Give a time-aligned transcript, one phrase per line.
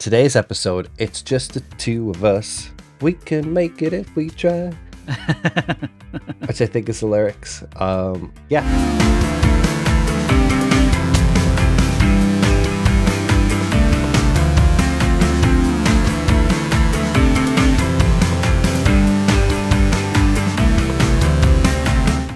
[0.00, 2.70] Today's episode, it's just the two of us.
[3.02, 4.70] We can make it if we try.
[6.46, 7.62] Which I think is the lyrics.
[7.76, 8.62] Um, yeah.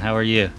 [0.03, 0.51] How are you?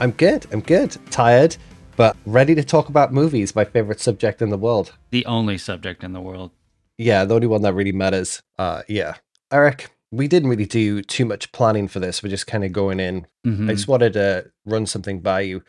[0.00, 0.46] I'm good.
[0.50, 0.96] I'm good.
[1.10, 1.58] Tired,
[1.96, 4.92] but ready to talk about movies, my favorite subject in the world.
[5.10, 6.50] The only subject in the world.
[6.98, 8.42] Yeah, the only one that really matters.
[8.58, 9.16] Uh, yeah.
[9.52, 12.22] Eric, we didn't really do too much planning for this.
[12.22, 13.26] We're just kind of going in.
[13.46, 13.70] Mm-hmm.
[13.70, 15.62] I just wanted to run something by you.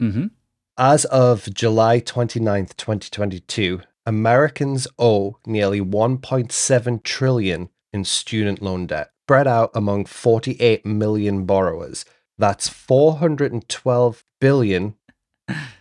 [0.00, 0.26] mm-hmm.
[0.78, 9.46] As of July 29th, 2022, Americans owe nearly 1.7 trillion in student loan debt, spread
[9.46, 12.04] out among 48 million borrowers.
[12.38, 14.94] That's 412 billion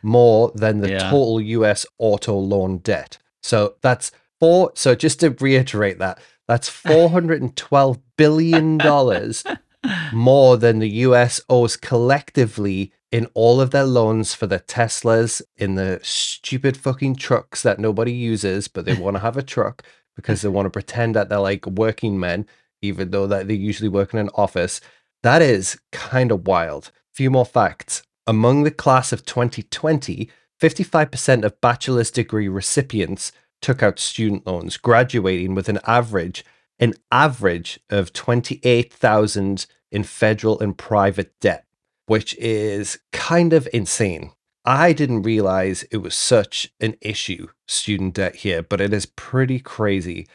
[0.04, 1.10] more than the Yeah.
[1.10, 3.18] total US auto loan debt.
[3.44, 9.44] So that's four so just to reiterate that, that's 412 billion dollars
[10.14, 15.76] more than the US owes collectively in all of their loans for the Teslas, in
[15.76, 19.84] the stupid fucking trucks that nobody uses, but they want to have a truck
[20.16, 22.46] because they want to pretend that they're like working men,
[22.82, 24.80] even though that they usually work in an office.
[25.24, 26.92] That is kind of wild.
[27.14, 28.02] Few more facts.
[28.28, 35.56] Among the class of 2020, 55% of bachelor's degree recipients took out student loans, graduating
[35.56, 36.46] with an average
[36.82, 41.64] an average of 28,000 in federal and private debt,
[42.08, 44.32] which is kind of insane.
[44.66, 49.60] I didn't realize it was such an issue, student debt here, but it is pretty
[49.60, 50.28] crazy.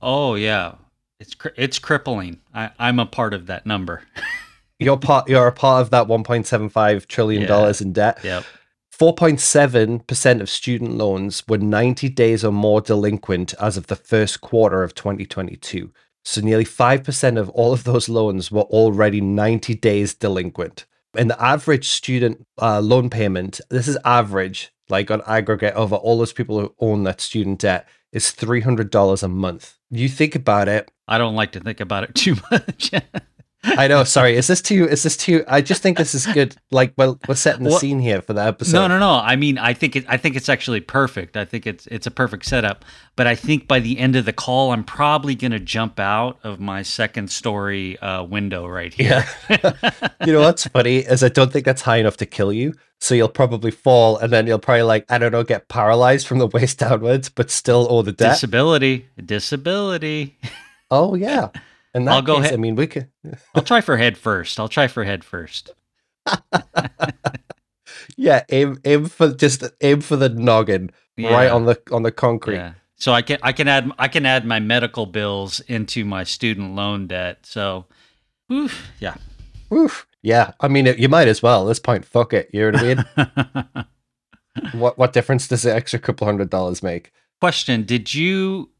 [0.00, 0.74] Oh yeah,
[1.20, 2.40] it's it's crippling.
[2.52, 4.02] I, I'm a part of that number.
[4.84, 7.48] You're part you're a part of that 1.75 trillion Yeah.
[7.48, 8.18] dollars in debt.
[8.22, 8.44] yep.
[8.98, 14.82] 4.7% of student loans were 90 days or more delinquent as of the first quarter
[14.82, 15.90] of 2022.
[16.24, 20.84] So nearly 5% of all of those loans were already 90 days delinquent.
[21.16, 26.18] And the average student uh, loan payment, this is average, like on aggregate over all
[26.18, 29.78] those people who own that student debt, is $300 a month.
[29.90, 32.92] You think about it, I don't like to think about it too much.
[33.64, 34.02] I know.
[34.04, 34.88] Sorry, is this too?
[34.88, 35.44] Is this too?
[35.46, 36.56] I just think this is good.
[36.72, 38.72] Like, well, we're setting the What- scene here for the episode.
[38.76, 39.12] no, no, no.
[39.12, 40.04] I mean, I think it.
[40.08, 41.36] I think it's actually perfect.
[41.36, 42.84] I think it's it's a perfect setup.
[43.14, 46.58] But I think by the end of the call, I'm probably gonna jump out of
[46.60, 49.24] my second story uh, window right here.
[49.48, 49.72] Yeah.
[50.26, 52.74] you know what's funny is I don't think that's high enough to kill you.
[53.00, 56.38] So you'll probably fall, and then you'll probably like I don't know, get paralyzed from
[56.38, 58.34] the waist downwards, but still all the debt.
[58.34, 60.38] Disability, disability.
[60.90, 61.48] oh yeah.
[61.94, 63.08] And that I'll go case, ahead- I mean, we could.
[63.54, 64.58] I'll try for head first.
[64.58, 65.72] I'll try for head first.
[68.16, 72.56] Yeah, aim aim for just aim for the noggin right on the on the concrete.
[72.56, 72.74] Yeah.
[72.96, 76.74] So I can I can add I can add my medical bills into my student
[76.74, 77.46] loan debt.
[77.46, 77.86] So,
[78.52, 79.14] oof, yeah.
[79.72, 80.06] Oof.
[80.22, 81.64] Yeah, I mean, you might as well.
[81.64, 82.48] At this point, fuck it.
[82.52, 83.84] You know what I
[84.62, 84.70] mean?
[84.80, 87.12] what what difference does the extra couple hundred dollars make?
[87.40, 88.70] Question: Did you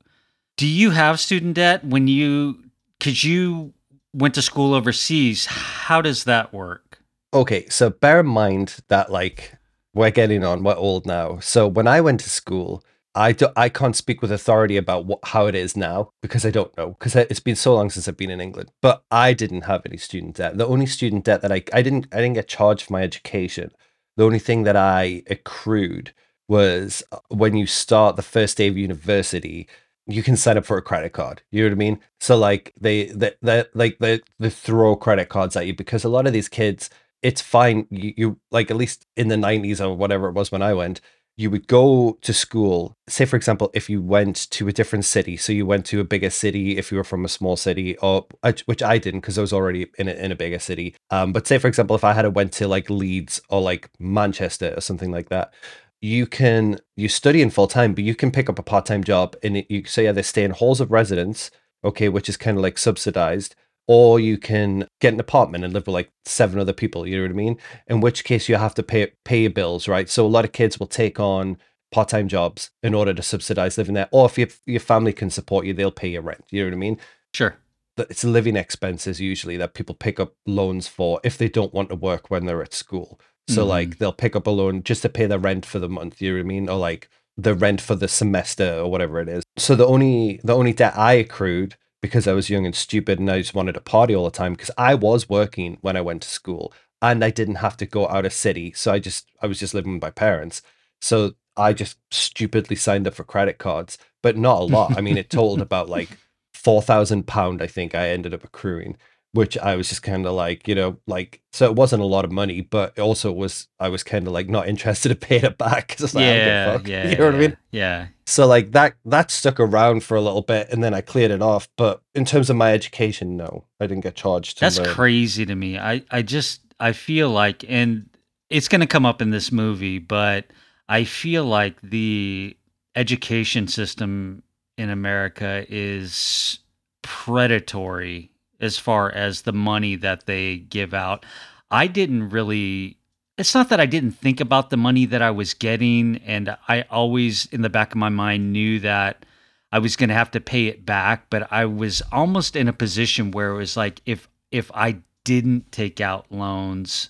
[0.57, 2.63] do you have student debt when you
[3.03, 3.75] because you
[4.13, 5.47] went to school overseas?
[5.47, 7.01] How does that work?
[7.35, 9.55] Okay, so bear in mind that like
[9.93, 11.41] we're getting on, we're old now.
[11.41, 12.85] So when I went to school,
[13.17, 16.51] I do, I can't speak with authority about what, how it is now because I
[16.51, 18.71] don't know because it's been so long since I've been in England.
[18.81, 20.57] But I didn't have any student debt.
[20.57, 23.73] The only student debt that I I didn't I didn't get charged for my education.
[24.17, 26.15] The only thing that I accrued
[26.47, 29.67] was uh, when you start the first day of university,
[30.13, 31.43] you can sign up for a credit card.
[31.51, 32.01] You know what I mean?
[32.21, 36.09] So like they they, they like they, they throw credit cards at you because a
[36.09, 36.91] lot of these kids
[37.23, 37.87] it's fine.
[37.91, 41.01] You, you like at least in the nineties or whatever it was when I went,
[41.37, 42.97] you would go to school.
[43.09, 46.05] Say for example, if you went to a different city, so you went to a
[46.05, 48.27] bigger city if you were from a small city, or
[48.67, 50.95] which I didn't because I was already in a, in a bigger city.
[51.11, 53.89] Um, but say for example, if I had a went to like Leeds or like
[53.99, 55.55] Manchester or something like that,
[56.03, 59.05] you can you study in full time, but you can pick up a part time
[59.05, 61.51] job and it- you say either stay in halls of residence,
[61.85, 63.55] okay, which is kind of like subsidized,
[63.89, 67.07] or you can get an apartment and live with like seven other people.
[67.07, 67.59] You know what I mean?
[67.87, 70.09] In which case you have to pay pay your bills, right?
[70.11, 71.57] So a lot of kids will take on
[71.93, 75.31] part time jobs in order to subsidize living there, or if your your family can
[75.31, 76.45] support you, they'll pay your rent.
[76.51, 76.99] You know what I mean?
[77.35, 77.57] Sure.
[77.99, 81.95] it's living expenses usually that people pick up loans for if they don't want to
[81.95, 83.21] work when they're at school.
[83.49, 83.69] So Mhm.
[83.69, 86.31] like they'll pick up a loan just to pay the rent for the month, you
[86.31, 86.69] know what I mean?
[86.69, 89.43] Or like the rent for the semester or whatever it is.
[89.57, 93.31] So the only the only debt I accrued because I was young and stupid and
[93.31, 96.23] I just wanted to party all the time because I was working when I went
[96.23, 98.73] to school and I didn't have to go out of city.
[98.73, 100.63] So I just I was just living with my parents.
[101.01, 104.93] So I just stupidly signed up for credit cards but not a lot.
[104.97, 106.17] I mean, it totaled about like
[106.55, 107.61] four thousand pound.
[107.61, 108.97] I think I ended up accruing,
[109.33, 112.25] which I was just kind of like, you know, like so it wasn't a lot
[112.25, 115.37] of money, but it also was I was kind of like not interested to pay
[115.37, 116.87] it back because like, yeah, fuck.
[116.89, 117.57] yeah, you know what I mean?
[117.71, 121.31] Yeah, So like that that stuck around for a little bit, and then I cleared
[121.31, 121.69] it off.
[121.77, 124.61] But in terms of my education, no, I didn't get charged.
[124.61, 124.95] that's learn.
[124.95, 125.79] crazy to me.
[125.79, 128.09] I I just I feel like, and
[128.51, 130.47] it's going to come up in this movie, but
[130.89, 132.57] I feel like the
[132.95, 134.43] education system
[134.77, 136.59] in America is
[137.03, 138.32] predatory
[138.63, 141.27] as far as the money that they give out.
[141.71, 142.99] I didn't really
[143.39, 146.83] it's not that I didn't think about the money that I was getting and I
[146.91, 149.25] always in the back of my mind knew that
[149.73, 152.75] I was going to have to pay it back, but I was almost in a
[152.75, 157.09] position where it was like if if I didn't take out loans,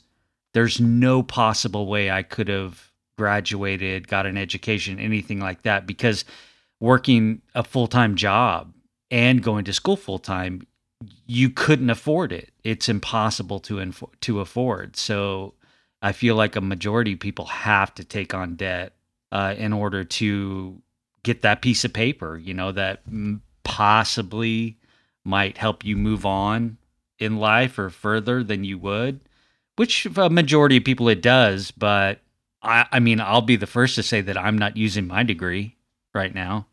[0.55, 6.25] there's no possible way I could have graduated, got an education, anything like that because
[6.79, 8.73] working a full-time job
[9.11, 10.67] and going to school full-time
[11.27, 12.51] you couldn't afford it.
[12.65, 14.97] It's impossible to to afford.
[14.97, 15.55] So
[16.01, 18.95] I feel like a majority of people have to take on debt
[19.31, 20.83] uh, in order to
[21.23, 23.03] get that piece of paper, you know, that
[23.65, 24.79] possibly
[25.25, 26.79] might help you move on
[27.19, 29.21] in life or further than you would,
[29.77, 31.71] which a majority of people it does.
[31.71, 32.21] But
[32.63, 35.77] I, I mean, I'll be the first to say that I'm not using my degree
[36.13, 36.67] right now.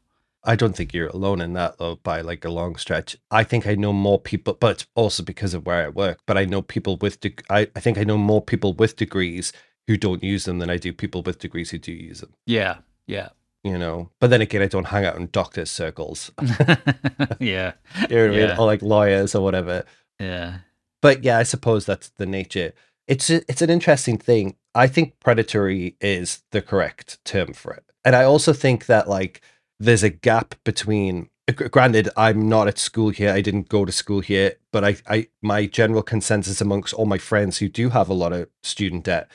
[0.44, 3.18] I don't think you're alone in that though by like a long stretch.
[3.30, 6.20] I think I know more people, but also because of where I work.
[6.26, 9.52] But I know people with deg- I, I think I know more people with degrees
[9.88, 12.34] who don't use them than I do people with degrees who do use them.
[12.46, 12.78] Yeah,
[13.08, 13.30] yeah,
[13.64, 16.32] You know, but then again, I don't hang out in doctors' circles,
[17.40, 17.74] yeah,
[18.10, 19.84] you know what I mean, or like lawyers or whatever.
[20.20, 20.60] yeah.
[21.02, 22.74] But yeah, I suppose that's the nature.
[23.08, 24.58] It's a, it's an interesting thing.
[24.76, 29.42] I think predatory is the correct term for it, and I also think that like
[29.80, 31.30] there's a gap between.
[31.48, 33.32] Uh, granted, I'm not at school here.
[33.32, 37.18] I didn't go to school here, but I, I, my general consensus amongst all my
[37.18, 39.30] friends who do have a lot of student debt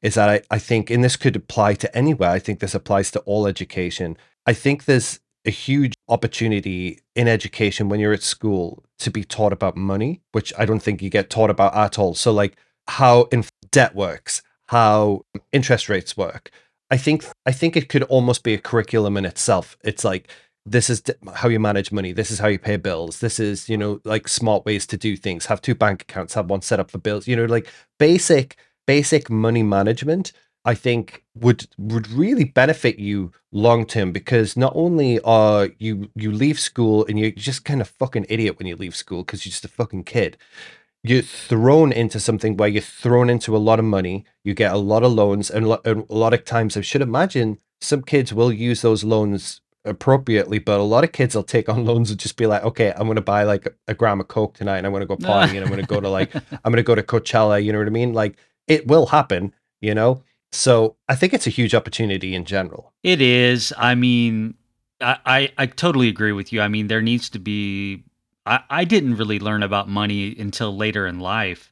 [0.00, 2.30] is that I, I think, and this could apply to anywhere.
[2.30, 4.16] I think this applies to all education.
[4.46, 9.52] I think there's a huge opportunity in education when you're at school to be taught
[9.52, 12.14] about money, which I don't think you get taught about at all.
[12.14, 12.56] So, like
[12.86, 16.50] how in debt works, how interest rates work.
[16.90, 19.76] I think I think it could almost be a curriculum in itself.
[19.84, 20.30] It's like
[20.64, 21.02] this is
[21.34, 22.12] how you manage money.
[22.12, 23.20] This is how you pay bills.
[23.20, 25.46] This is you know like smart ways to do things.
[25.46, 26.34] Have two bank accounts.
[26.34, 27.26] Have one set up for bills.
[27.26, 27.68] You know like
[27.98, 28.56] basic
[28.86, 30.32] basic money management.
[30.64, 36.32] I think would would really benefit you long term because not only are you you
[36.32, 39.50] leave school and you're just kind of fucking idiot when you leave school because you're
[39.50, 40.36] just a fucking kid.
[41.04, 44.24] You're thrown into something where you're thrown into a lot of money.
[44.44, 47.02] You get a lot of loans, and lo- and a lot of times I should
[47.02, 51.68] imagine some kids will use those loans appropriately, but a lot of kids will take
[51.68, 54.54] on loans and just be like, okay, I'm gonna buy like a gram of coke
[54.54, 56.94] tonight, and I'm gonna go partying, and I'm gonna go to like I'm gonna go
[56.94, 57.62] to Coachella.
[57.62, 58.12] You know what I mean?
[58.12, 58.36] Like
[58.66, 60.22] it will happen, you know.
[60.52, 62.92] So I think it's a huge opportunity in general.
[63.02, 63.72] It is.
[63.76, 64.54] I mean,
[65.00, 66.60] I, I, I totally agree with you.
[66.60, 68.04] I mean, there needs to be.
[68.48, 71.70] I, I didn't really learn about money until later in life,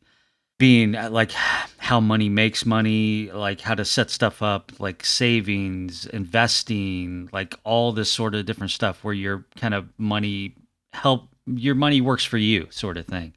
[0.58, 6.06] being uh, like how money makes money, like how to set stuff up, like savings,
[6.06, 10.54] investing, like all this sort of different stuff where your kind of money
[10.92, 13.32] help your money works for you, sort of thing.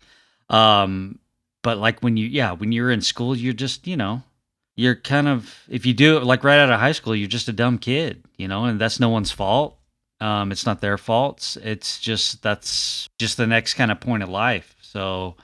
[0.50, 1.20] Um,
[1.62, 4.24] but like when you, yeah, when you're in school, you're just, you know,
[4.76, 7.48] you're kind of if you do it like right out of high school, you're just
[7.48, 9.79] a dumb kid, you know, and that's no one's fault.
[10.22, 11.58] Um, it's not their faults.
[11.58, 14.76] It's just that's just the next kind of point of life.
[14.82, 15.36] So,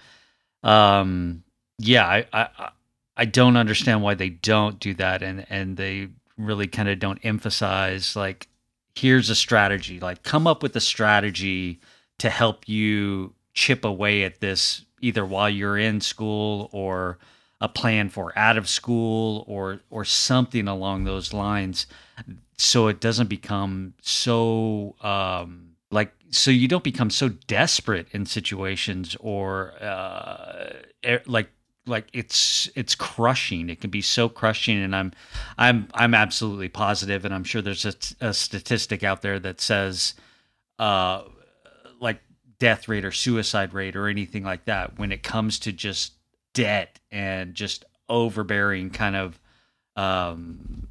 [0.64, 1.44] um,
[1.80, 2.72] yeah, I, I
[3.18, 7.20] I- don't understand why they don't do that, and and they really kind of don't
[7.24, 8.48] emphasize like
[8.96, 11.80] here's a strategy, like come up with a strategy
[12.20, 17.18] to help you chip away at this either while you're in school or
[17.62, 21.88] a plan for out of school or or something along those lines
[22.58, 29.16] so it doesn't become so um like so you don't become so desperate in situations
[29.20, 30.74] or uh
[31.26, 31.50] like
[31.88, 33.70] like it's it's crushing.
[33.70, 35.12] It can be so crushing and i'm
[35.58, 40.16] i'm i'm absolutely positive and i'm sure there's a, a statistic out there that says
[40.80, 41.24] uh
[42.00, 42.22] like
[42.60, 46.14] death rate or suicide rate or anything like that when it comes to just
[46.54, 49.40] debt and just overbearing kind of
[49.96, 50.88] um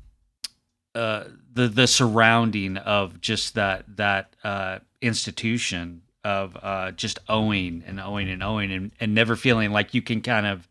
[0.94, 1.24] uh
[1.54, 8.28] the the surrounding of just that that uh institution of uh just owing and owing
[8.28, 10.68] and owing and, and never feeling like you can kind of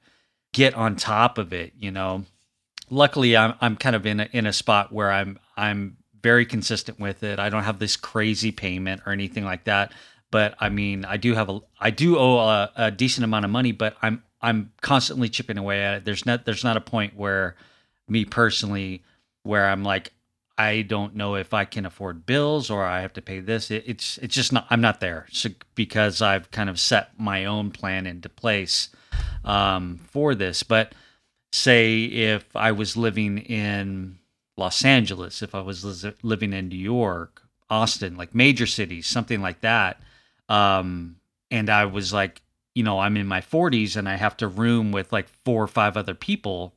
[0.51, 2.23] get on top of it you know
[2.89, 6.99] luckily i'm i'm kind of in a, in a spot where i'm i'm very consistent
[6.99, 7.37] with it.
[7.37, 9.91] I don't have this crazy payment or anything like that.
[10.31, 13.51] But I mean, I do have a I do owe a, a decent amount of
[13.51, 16.05] money, but I'm I'm constantly chipping away at it.
[16.05, 17.55] There's not there's not a point where
[18.07, 19.03] me personally
[19.43, 20.11] where I'm like
[20.57, 23.71] I don't know if I can afford bills or I have to pay this.
[23.71, 24.67] It, it's it's just not.
[24.69, 28.89] I'm not there so, because I've kind of set my own plan into place
[29.43, 30.61] um, for this.
[30.61, 30.93] But
[31.51, 34.19] say if I was living in
[34.57, 39.41] Los Angeles, if I was li- living in New York, Austin, like major cities, something
[39.41, 40.01] like that,
[40.49, 41.15] um,
[41.49, 42.41] and I was like,
[42.75, 45.67] you know, I'm in my 40s and I have to room with like four or
[45.67, 46.73] five other people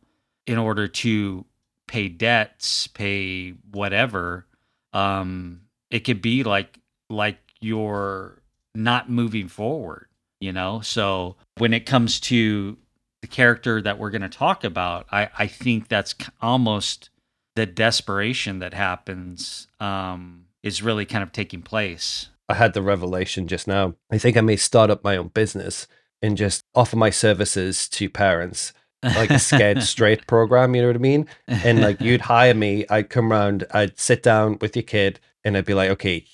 [0.46, 1.44] in order to
[1.86, 4.46] pay debts, pay whatever,
[4.92, 6.78] um, it could be like
[7.08, 8.42] like you're
[8.74, 10.08] not moving forward,
[10.40, 10.80] you know?
[10.80, 12.76] So when it comes to
[13.22, 17.10] the character that we're going to talk about, I, I think that's almost
[17.54, 22.28] the desperation that happens um, is really kind of taking place.
[22.48, 23.94] I had the revelation just now.
[24.10, 25.86] I think I may start up my own business
[26.22, 28.72] and just offer my services to parents
[29.14, 31.26] like a scared straight program, you know what I mean?
[31.46, 35.56] And like you'd hire me, I'd come around, I'd sit down with your kid, and
[35.56, 36.24] I'd be like, okay,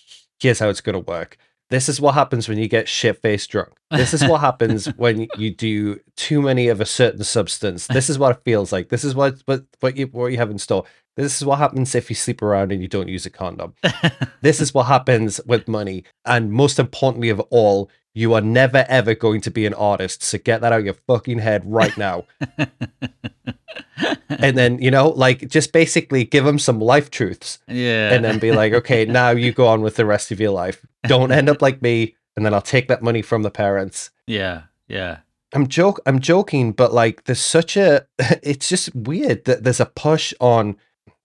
[0.40, 1.36] here's how it's gonna work.
[1.70, 3.70] This is what happens when you get shit faced drunk.
[3.90, 7.86] This is what happens when you do too many of a certain substance.
[7.86, 8.90] This is what it feels like.
[8.90, 10.84] This is what what what you what you have in store.
[11.16, 13.74] This is what happens if you sleep around and you don't use a condom.
[14.40, 16.04] this is what happens with money.
[16.24, 20.22] And most importantly of all, you are never ever going to be an artist.
[20.22, 22.24] So get that out of your fucking head right now.
[24.28, 27.58] and then, you know, like just basically give them some life truths.
[27.68, 28.12] Yeah.
[28.12, 30.84] And then be like, okay, now you go on with the rest of your life.
[31.04, 32.14] Don't end up like me.
[32.36, 34.10] And then I'll take that money from the parents.
[34.26, 34.62] Yeah.
[34.88, 35.18] Yeah.
[35.54, 38.06] I'm joke I'm joking, but like there's such a
[38.42, 40.76] it's just weird that there's a push on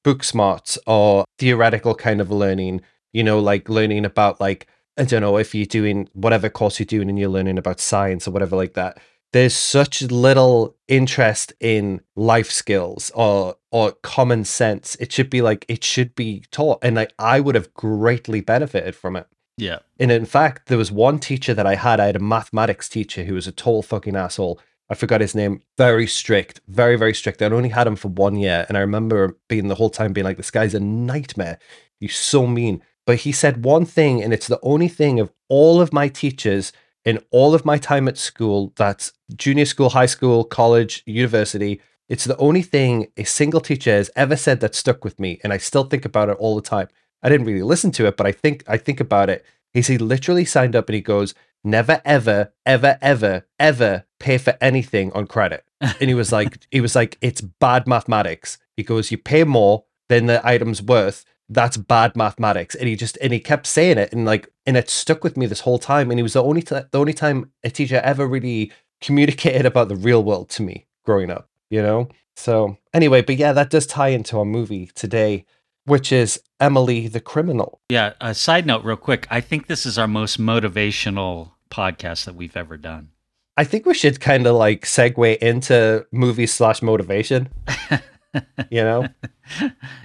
[0.07, 2.79] book smarts or theoretical kind of learning,
[3.11, 4.65] you know, like learning about like
[4.97, 8.25] I don't know if you're doing whatever course you're doing and you're learning about science
[8.25, 8.99] or whatever like that.
[9.33, 14.95] There's such little interest in life skills or or common sense.
[14.95, 18.95] It should be like it should be taught, and like I would have greatly benefited
[18.95, 19.27] from it.
[19.57, 19.79] Yeah.
[19.99, 21.99] And in fact, there was one teacher that I had.
[21.99, 24.61] I had a mathematics teacher who was a total fucking asshole.
[24.89, 25.61] I forgot his name.
[25.77, 27.41] Very strict, very very strict.
[27.41, 30.25] I'd only had him for one year, and I remember being the whole time being
[30.25, 31.59] like, "This guy's a nightmare.
[31.99, 35.79] He's so mean." But he said one thing, and it's the only thing of all
[35.81, 36.73] of my teachers
[37.05, 41.79] in all of my time at school that's junior school, high school, college, university.
[42.09, 45.53] It's the only thing a single teacher has ever said that stuck with me, and
[45.53, 46.89] I still think about it all the time.
[47.23, 49.45] I didn't really listen to it, but I think I think about it.
[49.73, 51.33] He's he literally signed up and he goes,
[51.67, 55.63] "Never, ever, ever, ever, ever pay for anything on credit."
[55.99, 59.85] And he was like, he was like, "It's bad mathematics." He goes, "You pay more
[60.09, 64.11] than the item's worth." that's bad mathematics and he just and he kept saying it
[64.11, 66.61] and like and it stuck with me this whole time and he was the only
[66.61, 68.71] t- the only time a teacher ever really
[69.01, 73.53] communicated about the real world to me growing up you know so anyway but yeah
[73.53, 75.45] that does tie into our movie today
[75.85, 79.97] which is emily the criminal yeah a side note real quick i think this is
[79.97, 83.09] our most motivational podcast that we've ever done
[83.57, 87.49] i think we should kind of like segue into movie slash motivation
[88.69, 89.07] you know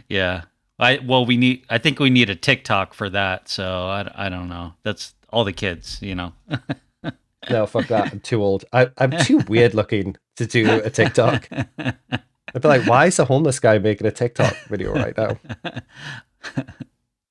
[0.09, 0.43] yeah
[0.83, 1.65] I well, we need.
[1.71, 3.49] I think we need a TikTok for that.
[3.49, 4.75] So I, I don't know.
[4.83, 6.33] That's all the kids, you know.
[7.51, 8.13] no, fuck that.
[8.13, 8.65] I'm too old.
[8.73, 11.49] I, I'm too weird looking to do a TikTok.
[11.79, 15.39] I'd be like, why is a homeless guy making a TikTok video right now?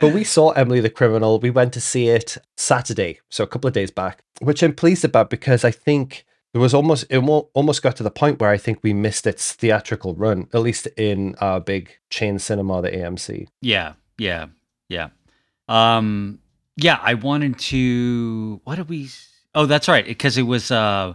[0.02, 1.40] But we saw Emily the Criminal.
[1.40, 5.06] We went to see it Saturday, so a couple of days back, which I'm pleased
[5.06, 8.58] about because I think there was almost it almost got to the point where I
[8.58, 13.48] think we missed its theatrical run, at least in our big chain cinema, the AMC.
[13.62, 14.48] Yeah, yeah,
[14.90, 15.10] yeah,
[15.68, 16.40] um,
[16.78, 17.00] yeah.
[17.00, 18.60] I wanted to.
[18.64, 19.10] What did we?
[19.54, 21.14] Oh, that's right, because it was uh,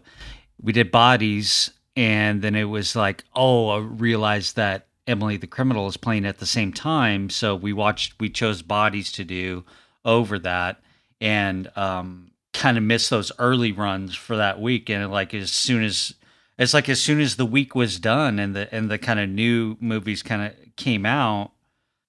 [0.62, 5.86] we did bodies, and then it was like, oh, I realized that Emily the Criminal
[5.86, 8.14] is playing at the same time, so we watched.
[8.20, 9.64] We chose bodies to do
[10.04, 10.80] over that,
[11.20, 14.90] and um, kind of missed those early runs for that week.
[14.90, 16.14] And like as soon as
[16.58, 19.28] it's like as soon as the week was done and the and the kind of
[19.28, 21.52] new movies kind of came out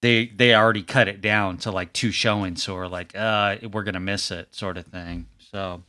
[0.00, 2.62] they they already cut it down to like two showings.
[2.62, 5.26] So we're like uh we're gonna miss it sort of thing.
[5.38, 5.82] So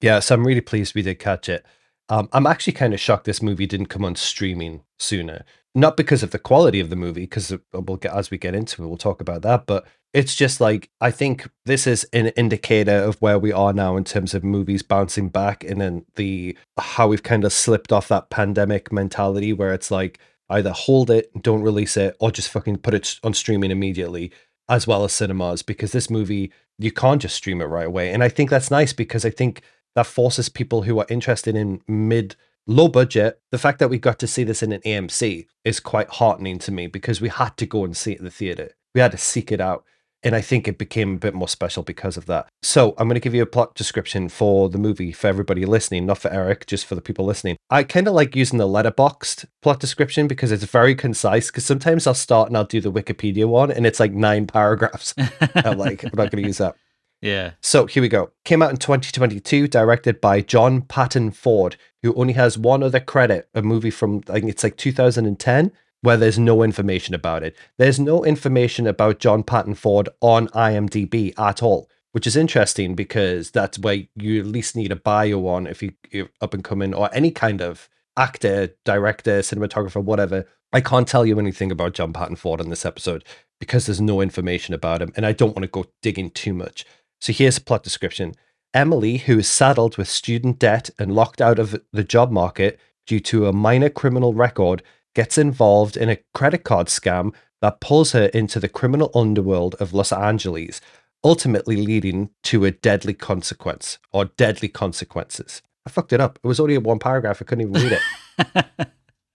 [0.00, 1.64] yeah so i'm really pleased we did catch it.
[2.10, 5.44] Um, i'm actually kind of shocked this movie didn't come on streaming sooner
[5.78, 8.54] not because of the quality of the movie because uh, we'll get as we get
[8.54, 12.28] into it we'll talk about that but it's just like I think this is an
[12.28, 16.56] indicator of where we are now in terms of movies bouncing back and then the
[16.78, 20.18] how we've kind of slipped off that pandemic mentality where it's like
[20.50, 24.32] either hold it, don't release it, or just fucking put it on streaming immediately.
[24.70, 28.12] as well as cinemas because this movie you can't just stream it right away.
[28.12, 29.62] And I think that's nice because I think
[29.94, 32.36] that forces people who are interested in mid
[32.68, 33.40] low budget.
[33.50, 36.70] The fact that we got to see this in an AMC is quite heartening to
[36.70, 38.70] me because we had to go and see it in the theater.
[38.94, 39.84] We had to seek it out.
[40.24, 42.48] And I think it became a bit more special because of that.
[42.60, 46.06] So I'm going to give you a plot description for the movie for everybody listening,
[46.06, 47.56] not for Eric, just for the people listening.
[47.70, 51.52] I kind of like using the Letterboxd plot description because it's very concise.
[51.52, 55.14] Because sometimes I'll start and I'll do the Wikipedia one and it's like nine paragraphs.
[55.54, 56.74] I'm like, I'm not going to use that.
[57.20, 57.52] Yeah.
[57.60, 58.30] So here we go.
[58.44, 63.48] Came out in 2022, directed by John Patton Ford, who only has one other credit,
[63.54, 67.56] a movie from I think it's like 2010 where there's no information about it.
[67.76, 73.50] There's no information about John Patton Ford on IMDb at all, which is interesting because
[73.50, 76.94] that's where you at least need a bio on if you, you're up and coming
[76.94, 80.46] or any kind of actor, director, cinematographer, whatever.
[80.72, 83.24] I can't tell you anything about John Patton Ford in this episode
[83.58, 86.84] because there's no information about him and I don't want to go digging too much.
[87.20, 88.34] So here's a plot description.
[88.74, 93.20] Emily, who is saddled with student debt and locked out of the job market due
[93.20, 94.82] to a minor criminal record,
[95.14, 99.92] gets involved in a credit card scam that pulls her into the criminal underworld of
[99.92, 100.80] Los Angeles,
[101.24, 105.62] ultimately leading to a deadly consequence or deadly consequences.
[105.86, 106.38] I fucked it up.
[106.42, 107.40] It was only a one paragraph.
[107.40, 108.86] I couldn't even read it.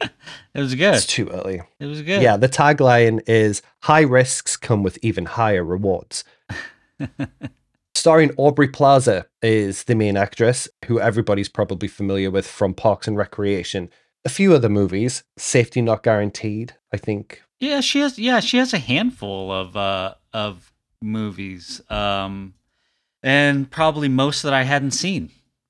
[0.53, 0.93] it was good.
[0.95, 1.63] It's too early.
[1.79, 2.21] It was good.
[2.21, 6.23] Yeah, the tagline is high risks come with even higher rewards.
[7.95, 13.17] Starring Aubrey Plaza is the main actress, who everybody's probably familiar with from Parks and
[13.17, 13.89] Recreation
[14.25, 15.23] a few other movies.
[15.38, 17.43] Safety Not Guaranteed, I think.
[17.59, 18.19] Yeah, she has.
[18.19, 22.55] Yeah, she has a handful of uh, of movies, um,
[23.21, 25.29] and probably most that I hadn't seen.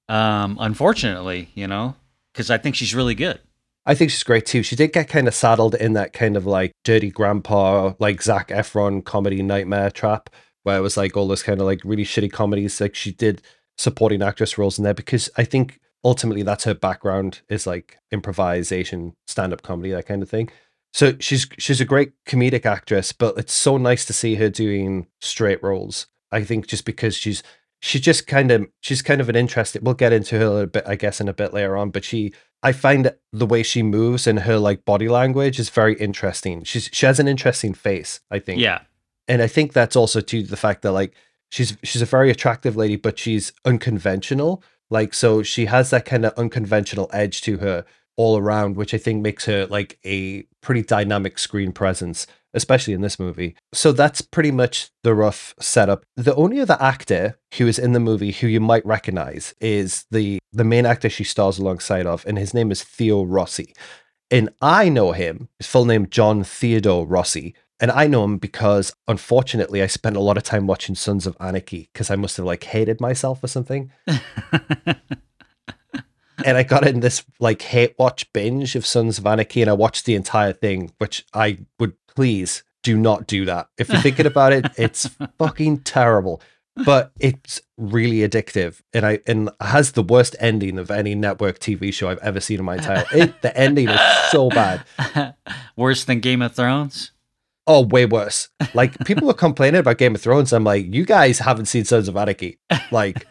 [0.09, 1.95] Um, unfortunately, you know,
[2.31, 3.39] because I think she's really good.
[3.85, 4.63] I think she's great too.
[4.63, 8.47] She did get kind of saddled in that kind of like dirty grandpa, like Zac
[8.47, 10.29] Efron comedy nightmare trap,
[10.63, 12.81] where it was like all those kind of like really shitty comedies.
[12.81, 13.41] Like she did
[13.77, 19.13] supporting actress roles in there because I think ultimately that's her background is like improvisation,
[19.27, 20.49] stand up comedy, that kind of thing.
[20.93, 25.07] So she's she's a great comedic actress, but it's so nice to see her doing
[25.21, 26.07] straight roles.
[26.31, 27.41] I think just because she's
[27.79, 29.83] she's just kind of she's kind of an interesting.
[29.83, 31.89] We'll get into her a bit, I guess, in a bit later on.
[31.89, 35.95] But she, I find the way she moves and her like body language is very
[35.95, 36.63] interesting.
[36.63, 38.21] She's she has an interesting face.
[38.29, 38.61] I think.
[38.61, 38.81] Yeah,
[39.27, 41.13] and I think that's also due to the fact that like
[41.49, 44.63] she's she's a very attractive lady, but she's unconventional.
[44.89, 48.97] Like, so she has that kind of unconventional edge to her all around, which I
[48.97, 53.55] think makes her like a pretty dynamic screen presence, especially in this movie.
[53.73, 56.05] So that's pretty much the rough setup.
[56.15, 60.39] The only other actor who is in the movie who you might recognize is the
[60.51, 63.73] the main actor she stars alongside of, and his name is Theo Rossi.
[64.31, 68.93] And I know him, his full name John Theodore Rossi, and I know him because
[69.07, 72.45] unfortunately I spent a lot of time watching Sons of Anarchy because I must have
[72.45, 73.91] like hated myself or something.
[76.45, 79.73] and I got in this like hate watch binge of Sons of Anarchy and I
[79.73, 83.67] watched the entire thing, which I would please do not do that.
[83.77, 86.41] If you're thinking about it, it's fucking terrible.
[86.85, 91.93] But it's really addictive and I and has the worst ending of any network TV
[91.93, 93.99] show I've ever seen in my entire it, the ending is
[94.31, 94.83] so bad.
[95.75, 97.12] Worse than Game of Thrones?
[97.65, 98.49] Oh, way worse.
[98.73, 100.51] Like people were complaining about Game of Thrones.
[100.51, 102.59] I'm like, you guys haven't seen Sons of Anarchy.
[102.91, 103.25] Like,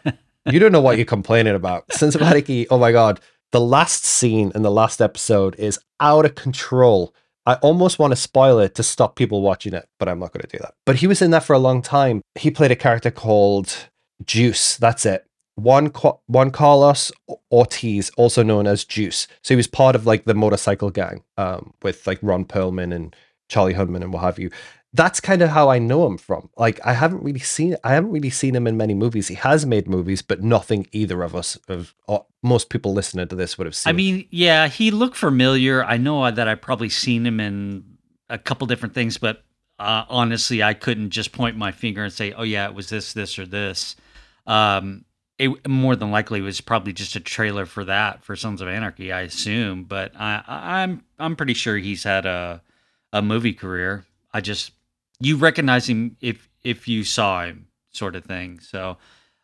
[0.49, 1.91] you don't know what you're complaining about.
[1.93, 2.67] Sons of Anarchy.
[2.69, 3.19] Oh my god,
[3.51, 7.13] the last scene in the last episode is out of control.
[7.45, 10.41] I almost want to spoil it to stop people watching it, but I'm not going
[10.41, 10.75] to do that.
[10.85, 12.21] But he was in that for a long time.
[12.35, 13.89] He played a character called
[14.25, 14.77] Juice.
[14.77, 15.25] That's it.
[15.55, 15.91] Juan
[16.27, 17.11] Juan Carlos
[17.51, 19.27] Ortiz, also known as Juice.
[19.43, 23.15] So he was part of like the motorcycle gang um, with like Ron Perlman and
[23.49, 24.49] Charlie Hunnam and what have you.
[24.95, 26.49] That's kind of how I know him from.
[26.55, 29.27] Like I haven't really seen I haven't really seen him in many movies.
[29.27, 31.95] He has made movies, but nothing either of us of
[32.43, 33.89] most people listening to this would have seen.
[33.89, 35.83] I mean, yeah, he looked familiar.
[35.83, 37.97] I know that I've probably seen him in
[38.29, 39.43] a couple different things, but
[39.79, 43.13] uh, honestly, I couldn't just point my finger and say, "Oh yeah, it was this,
[43.13, 43.95] this, or this."
[44.45, 45.05] Um,
[45.39, 49.11] it more than likely was probably just a trailer for that for Sons of Anarchy,
[49.11, 49.83] I assume.
[49.83, 52.61] But I, I'm I'm pretty sure he's had a
[53.13, 54.05] a movie career.
[54.33, 54.71] I just
[55.19, 58.59] you recognize him if if you saw him, sort of thing.
[58.59, 58.97] So,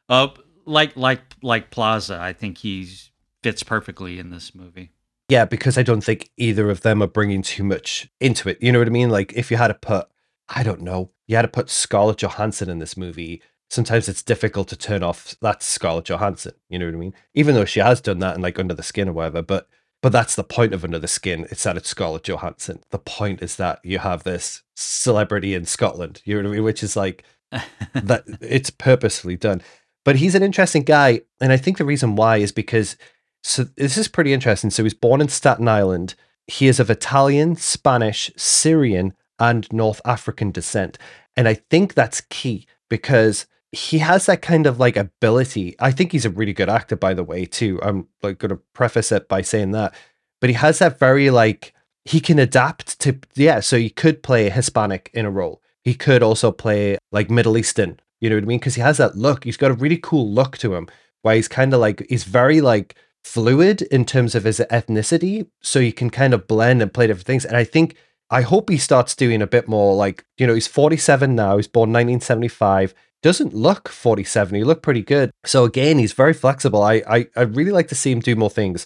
[0.09, 0.29] uh,
[0.65, 4.91] like like like Plaza, I think he's fits perfectly in this movie.
[5.29, 8.57] Yeah, because I don't think either of them are bringing too much into it.
[8.61, 9.09] You know what I mean?
[9.09, 10.07] Like if you had to put,
[10.49, 13.41] I don't know, you had to put Scarlett Johansson in this movie.
[13.69, 16.53] Sometimes it's difficult to turn off that's Scarlett Johansson.
[16.67, 17.13] You know what I mean?
[17.35, 19.69] Even though she has done that in like Under the Skin or whatever, but
[20.01, 21.45] But that's the point of Under the Skin.
[21.51, 22.81] It's that it's Scarlett Johansson.
[22.89, 26.63] The point is that you have this celebrity in Scotland, you know what I mean?
[26.63, 29.61] Which is like that it's purposefully done.
[30.05, 31.21] But he's an interesting guy.
[31.41, 32.95] And I think the reason why is because
[33.43, 34.69] so this is pretty interesting.
[34.69, 36.15] So he's born in Staten Island.
[36.47, 40.97] He is of Italian, Spanish, Syrian, and North African descent.
[41.37, 45.75] And I think that's key because he has that kind of like ability.
[45.79, 47.79] I think he's a really good actor, by the way, too.
[47.83, 49.93] I'm like going to preface it by saying that.
[50.41, 51.73] But he has that very like
[52.05, 53.59] he can adapt to yeah.
[53.59, 55.61] So he could play Hispanic in a role.
[55.83, 57.99] He could also play like Middle Eastern.
[58.19, 58.59] You know what I mean?
[58.59, 59.43] Because he has that look.
[59.43, 60.87] He's got a really cool look to him,
[61.21, 65.47] where he's kind of like he's very like fluid in terms of his ethnicity.
[65.61, 67.45] So he can kind of blend and play different things.
[67.45, 67.95] And I think
[68.31, 71.57] I hope he starts doing a bit more like you know he's 47 now.
[71.57, 74.55] He's born 1975 doesn't look 47.
[74.55, 75.31] He looked pretty good.
[75.45, 76.83] So again, he's very flexible.
[76.83, 78.85] I, I I really like to see him do more things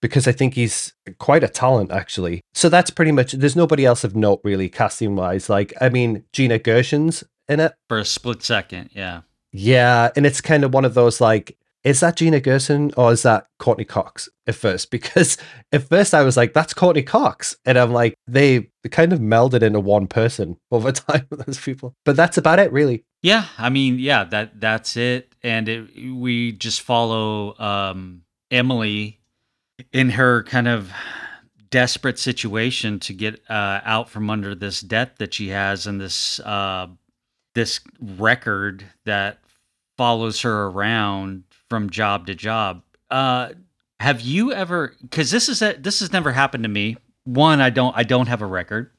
[0.00, 2.42] because I think he's quite a talent actually.
[2.52, 5.48] So that's pretty much there's nobody else of note really casting wise.
[5.48, 7.74] Like I mean Gina Gershon's in it.
[7.88, 9.22] For a split second, yeah.
[9.52, 13.22] Yeah, and it's kind of one of those like is that Gina Gershon or is
[13.22, 14.90] that Courteney Cox at first?
[14.94, 15.36] Because
[15.70, 17.56] at first I was like, that's Courteney Cox.
[17.66, 21.94] And I'm like, they kind of melded into one person over time, those people.
[22.04, 23.04] But that's about it, really.
[23.24, 29.18] Yeah, I mean, yeah, that that's it, and it, we just follow um, Emily
[29.94, 30.92] in her kind of
[31.70, 36.38] desperate situation to get uh, out from under this debt that she has and this
[36.40, 36.86] uh,
[37.54, 39.38] this record that
[39.96, 42.82] follows her around from job to job.
[43.10, 43.52] Uh,
[44.00, 44.94] have you ever?
[45.00, 46.98] Because this is a, this has never happened to me.
[47.24, 48.90] One, I don't I don't have a record.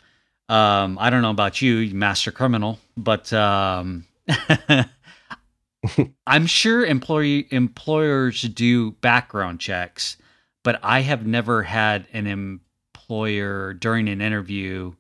[0.49, 4.05] Um, I don't know about you, master criminal, but um,
[6.27, 10.17] I'm sure employee employers do background checks,
[10.63, 14.93] but I have never had an employer during an interview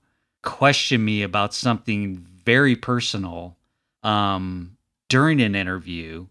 [0.43, 3.57] question me about something very personal
[4.03, 4.77] um,
[5.09, 6.27] during an interview,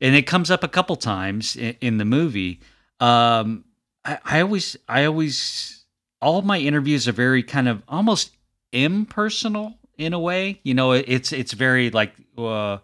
[0.00, 2.60] and it comes up a couple times in, in the movie.
[3.00, 3.64] Um,
[4.04, 5.84] I, I always, I always,
[6.22, 8.30] all my interviews are very kind of almost
[8.72, 10.60] impersonal in a way.
[10.64, 12.78] You know, it's it's very like, uh,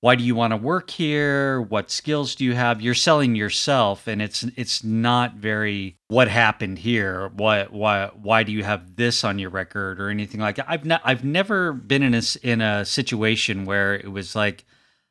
[0.00, 1.60] why do you want to work here?
[1.60, 2.80] What skills do you have?
[2.80, 7.28] You're selling yourself, and it's it's not very what happened here.
[7.34, 10.66] Why why why do you have this on your record or anything like that?
[10.68, 14.64] I've not I've never been in a in a situation where it was like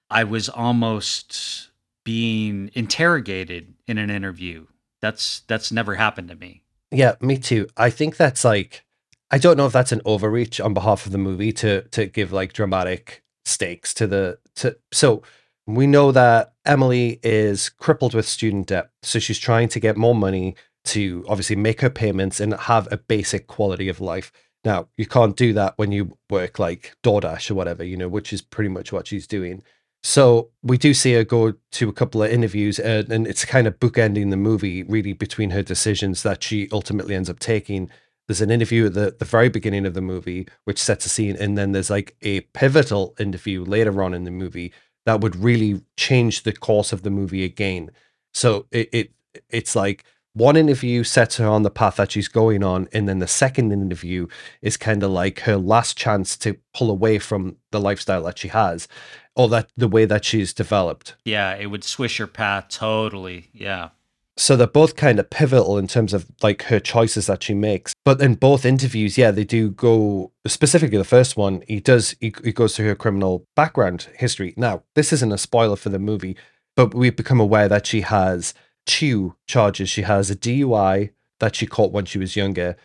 [0.09, 1.69] I was almost
[2.03, 4.65] being interrogated in an interview.
[5.01, 6.63] That's that's never happened to me.
[6.91, 7.67] Yeah, me too.
[7.75, 8.84] I think that's like
[9.31, 12.31] I don't know if that's an overreach on behalf of the movie to to give
[12.31, 15.23] like dramatic stakes to the to so
[15.67, 20.15] we know that Emily is crippled with student debt, so she's trying to get more
[20.15, 24.31] money to obviously make her payments and have a basic quality of life.
[24.63, 28.31] Now, you can't do that when you work like DoorDash or whatever, you know, which
[28.31, 29.63] is pretty much what she's doing.
[30.03, 33.65] So we do see her go to a couple of interviews, uh, and it's kind
[33.65, 37.89] of bookending the movie really between her decisions that she ultimately ends up taking
[38.27, 41.35] there's an interview at the, the very beginning of the movie which sets a scene
[41.39, 44.73] and then there's like a pivotal interview later on in the movie
[45.05, 47.91] that would really change the course of the movie again.
[48.33, 49.11] So it, it
[49.49, 53.19] it's like one interview sets her on the path that she's going on and then
[53.19, 54.27] the second interview
[54.61, 58.49] is kind of like her last chance to pull away from the lifestyle that she
[58.49, 58.87] has
[59.35, 61.15] or that the way that she's developed.
[61.23, 63.89] Yeah it would swish her path totally yeah
[64.37, 67.93] so they're both kind of pivotal in terms of like her choices that she makes.
[68.03, 72.33] But in both interviews yeah they do go specifically the first one he does he,
[72.43, 74.53] he goes through her criminal background history.
[74.57, 76.37] Now this isn't a spoiler for the movie
[76.75, 78.53] but we've become aware that she has
[78.85, 79.89] two charges.
[79.89, 82.75] She has a dui that she caught when she was younger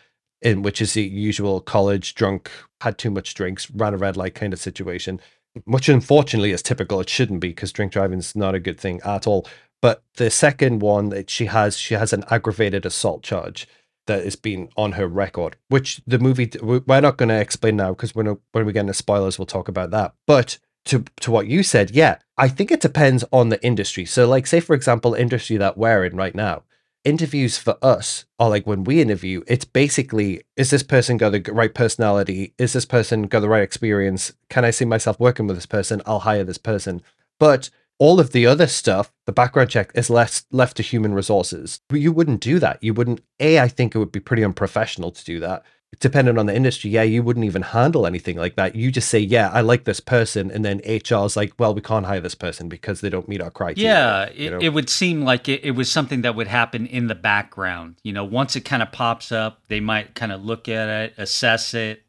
[0.41, 2.49] in which is the usual college drunk
[2.81, 5.19] had too much drinks ran a red light kind of situation
[5.65, 7.01] which unfortunately is typical.
[7.01, 9.45] It shouldn't be because drink driving is not a good thing at all
[9.81, 13.67] but the second one that she has, she has an aggravated assault charge
[14.07, 17.89] that has been on her record, which the movie we're not going to explain now
[17.89, 20.13] because when when we get into spoilers, we'll talk about that.
[20.27, 24.05] But to to what you said, yeah, I think it depends on the industry.
[24.05, 26.63] So, like, say for example, industry that we're in right now,
[27.03, 31.41] interviews for us are like when we interview, it's basically is this person got the
[31.51, 32.53] right personality?
[32.57, 34.33] Is this person got the right experience?
[34.49, 36.01] Can I see myself working with this person?
[36.05, 37.01] I'll hire this person.
[37.39, 37.69] But
[38.01, 41.81] all of the other stuff, the background check is left left to human resources.
[41.93, 42.83] You wouldn't do that.
[42.83, 43.21] You wouldn't.
[43.39, 45.63] A, I think it would be pretty unprofessional to do that.
[45.99, 48.75] depending on the industry, yeah, you wouldn't even handle anything like that.
[48.75, 50.49] You just say, yeah, I like this person.
[50.49, 53.41] And then HR is like, well, we can't hire this person because they don't meet
[53.41, 53.91] our criteria.
[53.91, 54.59] Yeah, it, know?
[54.59, 57.97] it would seem like it, it, was something that would happen in the background.
[58.01, 61.13] You know, once it kind of pops up, they might kind of look at it,
[61.17, 62.01] assess it,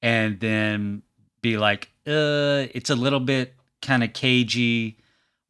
[0.00, 1.02] and then
[1.40, 4.98] be like, uh, it's a little bit kind of cagey.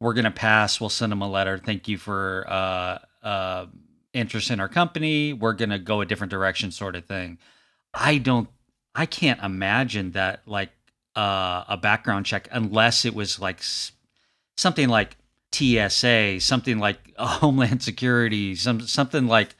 [0.03, 0.81] We're going to pass.
[0.81, 1.57] We'll send them a letter.
[1.57, 3.65] Thank you for uh, uh,
[4.13, 5.31] interest in our company.
[5.31, 7.39] We're going to go a different direction, sort of thing
[7.93, 8.49] I don't,
[8.95, 10.71] I can't imagine that like
[11.15, 13.61] uh, a background check unless it was like
[14.57, 15.15] something like
[15.53, 19.55] TSA, something like Homeland Security, some something like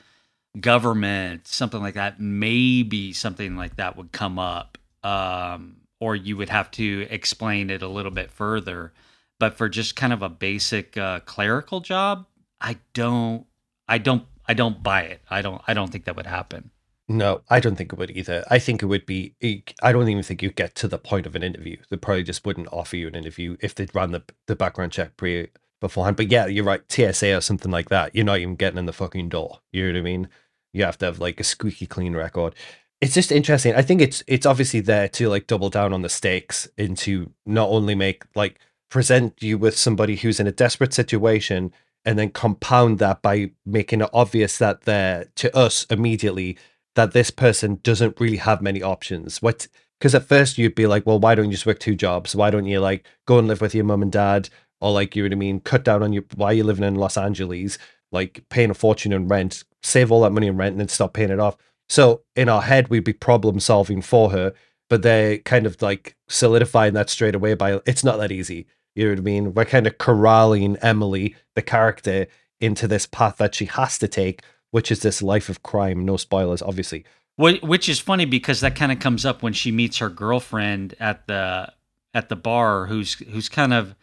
[0.60, 2.20] government, something like that.
[2.20, 7.82] Maybe something like that would come up, um, or you would have to explain it
[7.82, 8.94] a little bit further.
[9.40, 12.28] But for just kind of a basic uh, clerical job,
[12.62, 13.46] I don't,
[13.88, 15.22] I don't, I don't buy it.
[15.30, 16.72] I don't, I don't think that would happen.
[17.10, 18.46] No, I don't think it would either.
[18.50, 19.36] I think it would be.
[19.82, 21.78] I don't even think you'd get to the point of an interview.
[21.90, 25.18] They probably just wouldn't offer you an interview if they'd run the the background check
[25.18, 25.50] pre
[25.82, 26.16] beforehand.
[26.16, 26.82] But yeah, you're right.
[26.90, 28.16] TSA or something like that.
[28.16, 29.60] You're not even getting in the fucking door.
[29.74, 30.30] You know what I mean?
[30.72, 32.56] You have to have like a squeaky clean record.
[33.02, 33.76] It's just interesting.
[33.76, 37.32] I think it's it's obviously there to like double down on the stakes and to
[37.46, 38.60] not only make like
[38.94, 41.74] present you with somebody who's in a desperate situation
[42.06, 46.56] and then compound that by making it obvious that they're to us immediately
[46.94, 49.42] that this person doesn't really have many options.
[49.42, 52.36] What because at first you'd be like, well, why don't you just work two jobs?
[52.36, 54.50] Why don't you like go and live with your mum and dad?
[54.80, 56.86] Or like you know what I mean, cut down on your why are you living
[56.86, 57.80] in Los Angeles,
[58.12, 61.14] like paying a fortune in rent, save all that money in rent and then stop
[61.14, 61.58] paying it off.
[61.90, 64.54] So in our head we'd be problem solving for her,
[64.88, 68.68] but they're kind of like solidifying that straight away by it's not that easy.
[68.96, 69.54] You know what I mean?
[69.54, 72.28] We're kind of corralling Emily, the character,
[72.60, 74.42] into this path that she has to take
[74.74, 76.04] which is this life of crime.
[76.04, 77.06] No spoilers, obviously.
[77.38, 81.28] Which is funny because that kind of comes up when she meets her girlfriend at
[81.28, 81.72] the
[82.16, 83.96] at the bar, who's who's kind of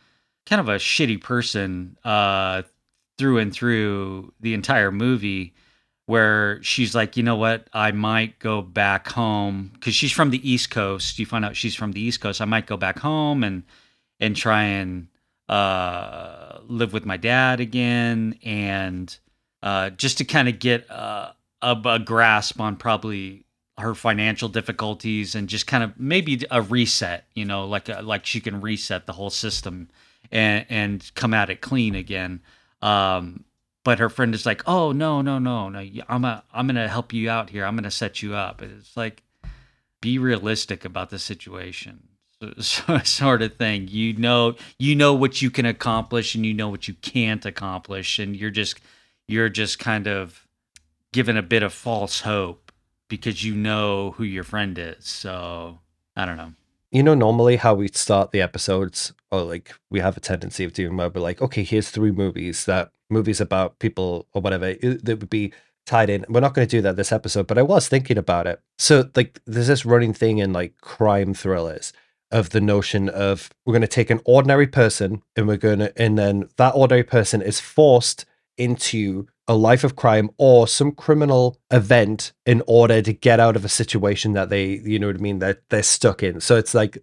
[0.46, 2.62] kind of a shitty person uh,
[3.18, 5.54] through and through the entire movie.
[6.06, 10.48] Where she's like, you know what, I might go back home because she's from the
[10.48, 11.18] East Coast.
[11.18, 12.40] You find out she's from the East Coast.
[12.40, 13.64] I might go back home and
[14.20, 15.08] and try and
[15.48, 19.18] uh, live with my dad again and
[19.62, 23.44] uh, just to kind of get uh, a, a grasp on probably
[23.78, 28.26] her financial difficulties and just kind of maybe a reset, you know, like a, like
[28.26, 29.88] she can reset the whole system
[30.30, 32.40] and and come at it clean again.
[32.82, 33.44] Um,
[33.82, 35.84] but her friend is like, "Oh no, no, no, no!
[36.08, 37.64] I'm a, I'm gonna help you out here.
[37.64, 39.22] I'm gonna set you up." It's like,
[40.00, 42.08] be realistic about the situation,
[42.58, 43.88] sort of thing.
[43.88, 48.18] You know, you know what you can accomplish, and you know what you can't accomplish,
[48.18, 48.80] and you're just
[49.28, 50.46] you're just kind of
[51.12, 52.72] given a bit of false hope
[53.08, 55.06] because you know who your friend is.
[55.06, 55.80] So
[56.16, 56.52] I don't know.
[56.90, 60.72] You know, normally how we start the episodes, or like we have a tendency of
[60.72, 65.20] doing where we're like, okay, here's three movies that movies about people or whatever that
[65.20, 65.52] would be
[65.86, 66.24] tied in.
[66.28, 68.60] We're not going to do that this episode, but I was thinking about it.
[68.78, 71.92] So, like, there's this running thing in like crime thrillers
[72.30, 76.02] of the notion of we're going to take an ordinary person and we're going to,
[76.02, 78.24] and then that ordinary person is forced
[78.56, 83.64] into a life of crime or some criminal event in order to get out of
[83.64, 86.40] a situation that they, you know what I mean, that they're stuck in.
[86.40, 87.02] So it's like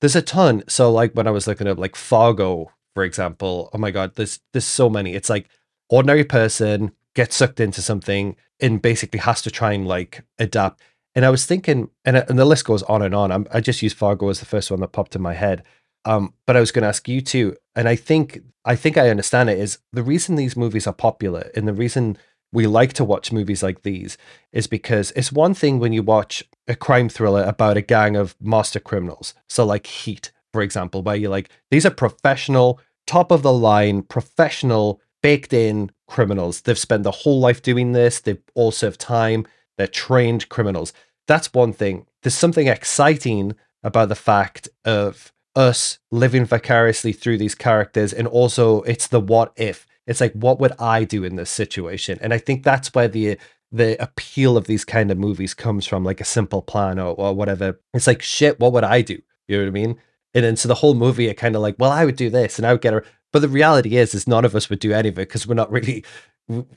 [0.00, 0.64] there's a ton.
[0.68, 4.40] So like when I was looking at like Fargo, for example, oh my god, there's
[4.52, 5.14] there's so many.
[5.14, 5.48] It's like
[5.88, 10.80] ordinary person gets sucked into something and basically has to try and like adapt.
[11.14, 13.30] And I was thinking, and, and the list goes on and on.
[13.30, 15.62] I'm, I just used Fargo as the first one that popped in my head.
[16.04, 19.08] Um, but I was going to ask you too, and I think I think I
[19.08, 19.58] understand it.
[19.58, 22.18] Is the reason these movies are popular, and the reason
[22.52, 24.18] we like to watch movies like these,
[24.52, 28.36] is because it's one thing when you watch a crime thriller about a gang of
[28.40, 29.32] master criminals.
[29.48, 34.02] So like Heat, for example, where you're like, these are professional, top of the line,
[34.02, 36.60] professional, baked in criminals.
[36.60, 38.20] They've spent their whole life doing this.
[38.20, 39.46] They've all served time.
[39.82, 40.92] They're trained criminals.
[41.26, 42.06] That's one thing.
[42.22, 48.82] There's something exciting about the fact of us living vicariously through these characters and also
[48.82, 49.84] it's the what if.
[50.06, 52.16] It's like what would i do in this situation?
[52.22, 53.38] And i think that's where the
[53.72, 57.34] the appeal of these kind of movies comes from like a simple plan or, or
[57.34, 57.80] whatever.
[57.92, 59.20] It's like shit what would i do?
[59.48, 59.96] You know what i mean?
[60.32, 62.56] And then so the whole movie are kind of like well i would do this
[62.56, 64.92] and i would get her but the reality is is none of us would do
[64.92, 66.04] any of it because we're not really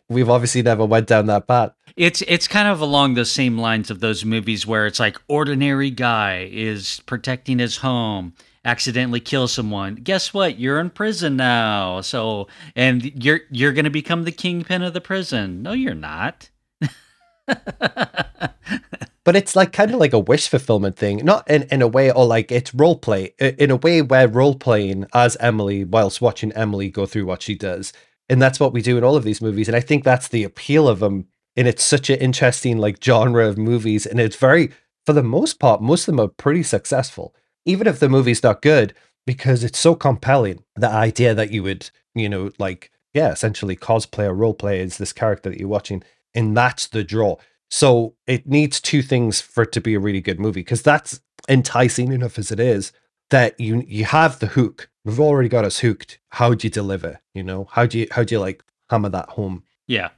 [0.10, 3.90] we've obviously never went down that path it's it's kind of along the same lines
[3.90, 8.34] of those movies where it's like ordinary guy is protecting his home
[8.66, 10.60] accidentally kill someone, guess what?
[10.60, 12.02] You're in prison now.
[12.02, 15.62] So, and you're you're going to become the kingpin of the prison.
[15.62, 16.50] No, you're not.
[17.48, 22.12] but it's like kind of like a wish fulfillment thing, not in, in a way,
[22.12, 26.52] or like it's role play in a way where role playing as Emily whilst watching
[26.54, 27.94] Emily go through what she does.
[28.30, 29.68] And that's what we do in all of these movies.
[29.68, 31.28] And I think that's the appeal of them.
[31.56, 34.06] And it's such an interesting like genre of movies.
[34.06, 34.72] And it's very,
[35.06, 37.36] for the most part, most of them are pretty successful.
[37.66, 38.94] Even if the movie's not good,
[39.26, 40.64] because it's so compelling.
[40.76, 44.98] The idea that you would, you know, like, yeah, essentially cosplay or role play as
[44.98, 46.04] this character that you're watching.
[46.34, 47.38] And that's the draw.
[47.70, 51.22] So it needs two things for it to be a really good movie because that's
[51.48, 52.92] enticing enough as it is
[53.30, 54.90] that you you have the hook.
[55.04, 56.20] We've already got us hooked.
[56.30, 57.22] How do you deliver?
[57.34, 59.64] You know, how do you how do you like hammer that home?
[59.88, 60.10] Yeah.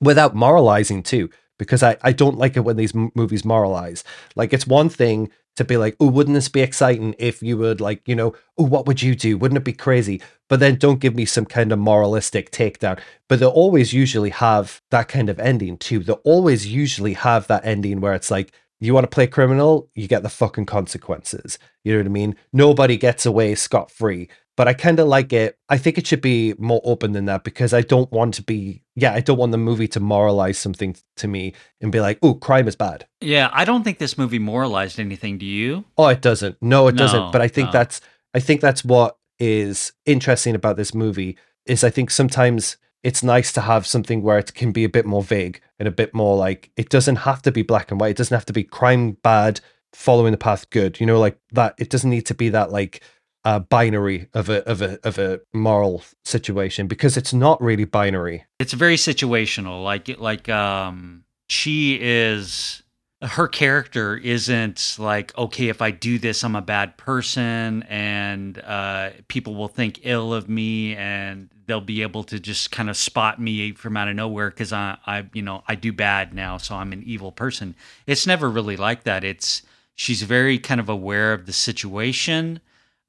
[0.00, 4.02] Without moralizing too, because I, I don't like it when these m- movies moralize.
[4.34, 7.80] Like it's one thing to be like, oh, wouldn't this be exciting if you would
[7.80, 9.36] like, you know, oh, what would you do?
[9.36, 10.22] Wouldn't it be crazy?
[10.48, 12.98] But then don't give me some kind of moralistic takedown.
[13.28, 16.00] But they'll always usually have that kind of ending too.
[16.00, 20.08] They'll always usually have that ending where it's like, you want to play criminal, you
[20.08, 21.58] get the fucking consequences.
[21.84, 22.36] You know what I mean?
[22.52, 24.28] Nobody gets away scot free.
[24.56, 25.56] But I kind of like it.
[25.70, 28.82] I think it should be more open than that because I don't want to be,
[28.94, 32.34] yeah, I don't want the movie to moralize something to me and be like, oh,
[32.34, 33.06] crime is bad.
[33.22, 35.38] Yeah, I don't think this movie moralized anything.
[35.38, 35.84] Do you?
[35.96, 36.56] Oh, it doesn't.
[36.60, 37.32] No, it No, doesn't.
[37.32, 37.72] But I think no.
[37.72, 38.02] that's,
[38.34, 43.52] I think that's what is interesting about this movie is I think sometimes it's nice
[43.52, 46.36] to have something where it can be a bit more vague and a bit more
[46.36, 48.10] like it doesn't have to be black and white.
[48.10, 49.60] It doesn't have to be crime bad,
[49.92, 51.00] following the path good.
[51.00, 51.74] You know, like that.
[51.78, 53.02] It doesn't need to be that like
[53.44, 58.44] uh, binary of a of a of a moral situation because it's not really binary.
[58.58, 59.82] It's very situational.
[59.82, 62.79] Like like um she is
[63.22, 69.10] her character isn't like okay if I do this I'm a bad person and uh
[69.28, 73.38] people will think ill of me and they'll be able to just kind of spot
[73.40, 76.74] me from out of nowhere cuz I I you know I do bad now so
[76.76, 77.74] I'm an evil person.
[78.06, 79.22] It's never really like that.
[79.22, 79.62] It's
[79.94, 82.60] she's very kind of aware of the situation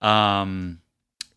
[0.01, 0.81] um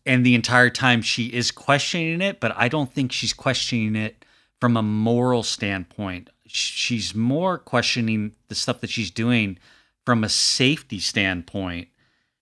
[0.05, 4.23] and the entire time she is questioning it, but I don't think she's questioning it
[4.59, 6.29] from a moral standpoint.
[6.55, 9.57] She's more questioning the stuff that she's doing
[10.05, 11.89] from a safety standpoint.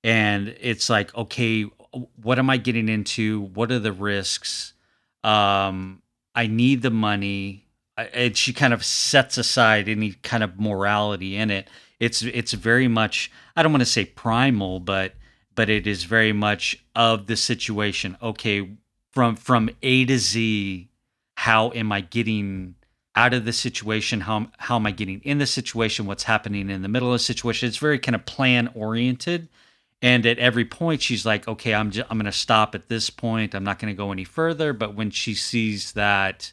[0.04, 1.64] And it's like, okay,
[2.22, 3.42] what am I getting into?
[3.42, 4.74] What are the risks?
[5.24, 6.02] Um,
[6.36, 7.66] I need the money.
[7.98, 11.68] And she kind of sets aside any kind of morality in it.
[12.00, 15.14] It's it's very much I don't want to say primal, but
[15.56, 18.18] but it is very much of the situation.
[18.22, 18.72] Okay,
[19.12, 20.90] from from A to Z,
[21.38, 22.76] how am I getting
[23.16, 24.22] out of the situation?
[24.22, 26.06] How how am I getting in the situation?
[26.06, 27.68] What's happening in the middle of the situation?
[27.68, 29.50] It's very kind of plan oriented.
[30.02, 33.10] And at every point, she's like, "Okay, I'm just, I'm going to stop at this
[33.10, 33.56] point.
[33.56, 36.52] I'm not going to go any further." But when she sees that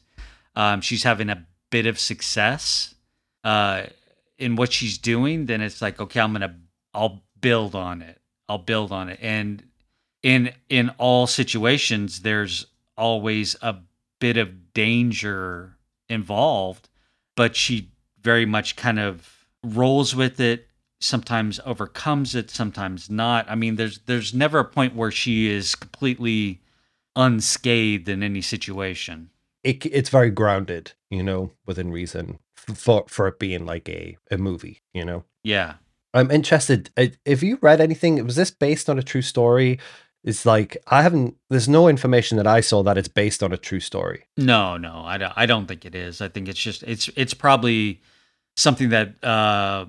[0.54, 2.94] um, she's having a bit of success
[3.42, 3.84] uh,
[4.38, 6.54] in what she's doing, then it's like, "Okay, I'm going to
[6.94, 8.20] I'll build on it.
[8.48, 9.64] I'll build on it." And
[10.22, 13.76] in in all situations, there's always a
[14.20, 15.76] bit of danger
[16.10, 16.88] involved,
[17.36, 20.66] but she very much kind of rolls with it
[21.02, 25.74] sometimes overcomes it sometimes not i mean there's there's never a point where she is
[25.74, 26.60] completely
[27.16, 29.30] unscathed in any situation
[29.62, 34.38] It, it's very grounded, you know, within reason for for it being like a a
[34.38, 34.80] movie.
[34.94, 35.74] You know, yeah
[36.14, 36.90] I'm interested.
[37.26, 38.24] Have you read anything?
[38.24, 39.78] Was this based on a true story?
[40.22, 41.36] It's like I haven't.
[41.48, 44.24] There's no information that I saw that it's based on a true story.
[44.36, 47.34] no no i don't, I don't think it is i think it's just it's it's
[47.34, 48.00] probably
[48.56, 49.86] something that uh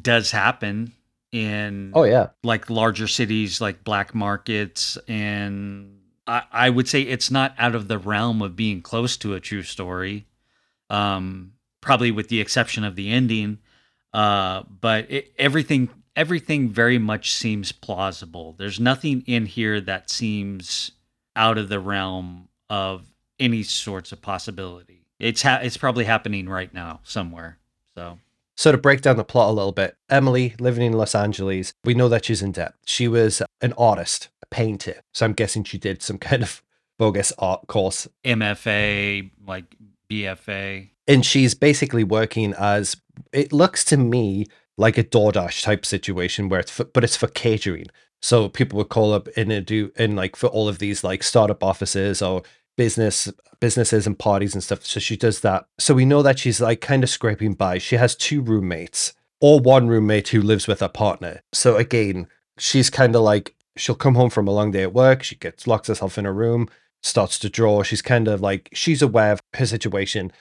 [0.00, 0.92] does happen
[1.32, 7.30] in Oh yeah, like larger cities like black markets and I, I would say it's
[7.30, 10.26] not out of the realm of being close to a true story
[10.90, 13.58] um probably with the exception of the ending
[14.12, 20.92] uh but it, everything everything very much seems plausible there's nothing in here that seems
[21.36, 23.06] out of the realm of
[23.38, 27.58] any sorts of possibility it's ha- it's probably happening right now somewhere
[27.94, 28.18] so
[28.56, 31.94] So to break down the plot a little bit, Emily living in Los Angeles, we
[31.94, 32.74] know that she's in debt.
[32.84, 35.00] She was an artist, a painter.
[35.14, 36.62] So I'm guessing she did some kind of
[36.98, 38.06] bogus art course.
[38.24, 39.64] mfa like
[40.10, 42.96] bfa And she's basically working as
[43.32, 44.46] it looks to me
[44.76, 47.86] like a DoorDash type situation where it's for, but it's for catering.
[48.22, 51.22] So people would call up in and do in like for all of these like
[51.22, 52.42] startup offices or
[52.76, 54.84] business businesses and parties and stuff.
[54.84, 55.66] So she does that.
[55.78, 57.78] So we know that she's like kind of scraping by.
[57.78, 61.42] She has two roommates or one roommate who lives with her partner.
[61.52, 62.26] So again,
[62.58, 65.22] she's kind of like she'll come home from a long day at work.
[65.22, 66.68] She gets locks herself in a room,
[67.02, 67.82] starts to draw.
[67.82, 70.32] She's kind of like she's aware of her situation.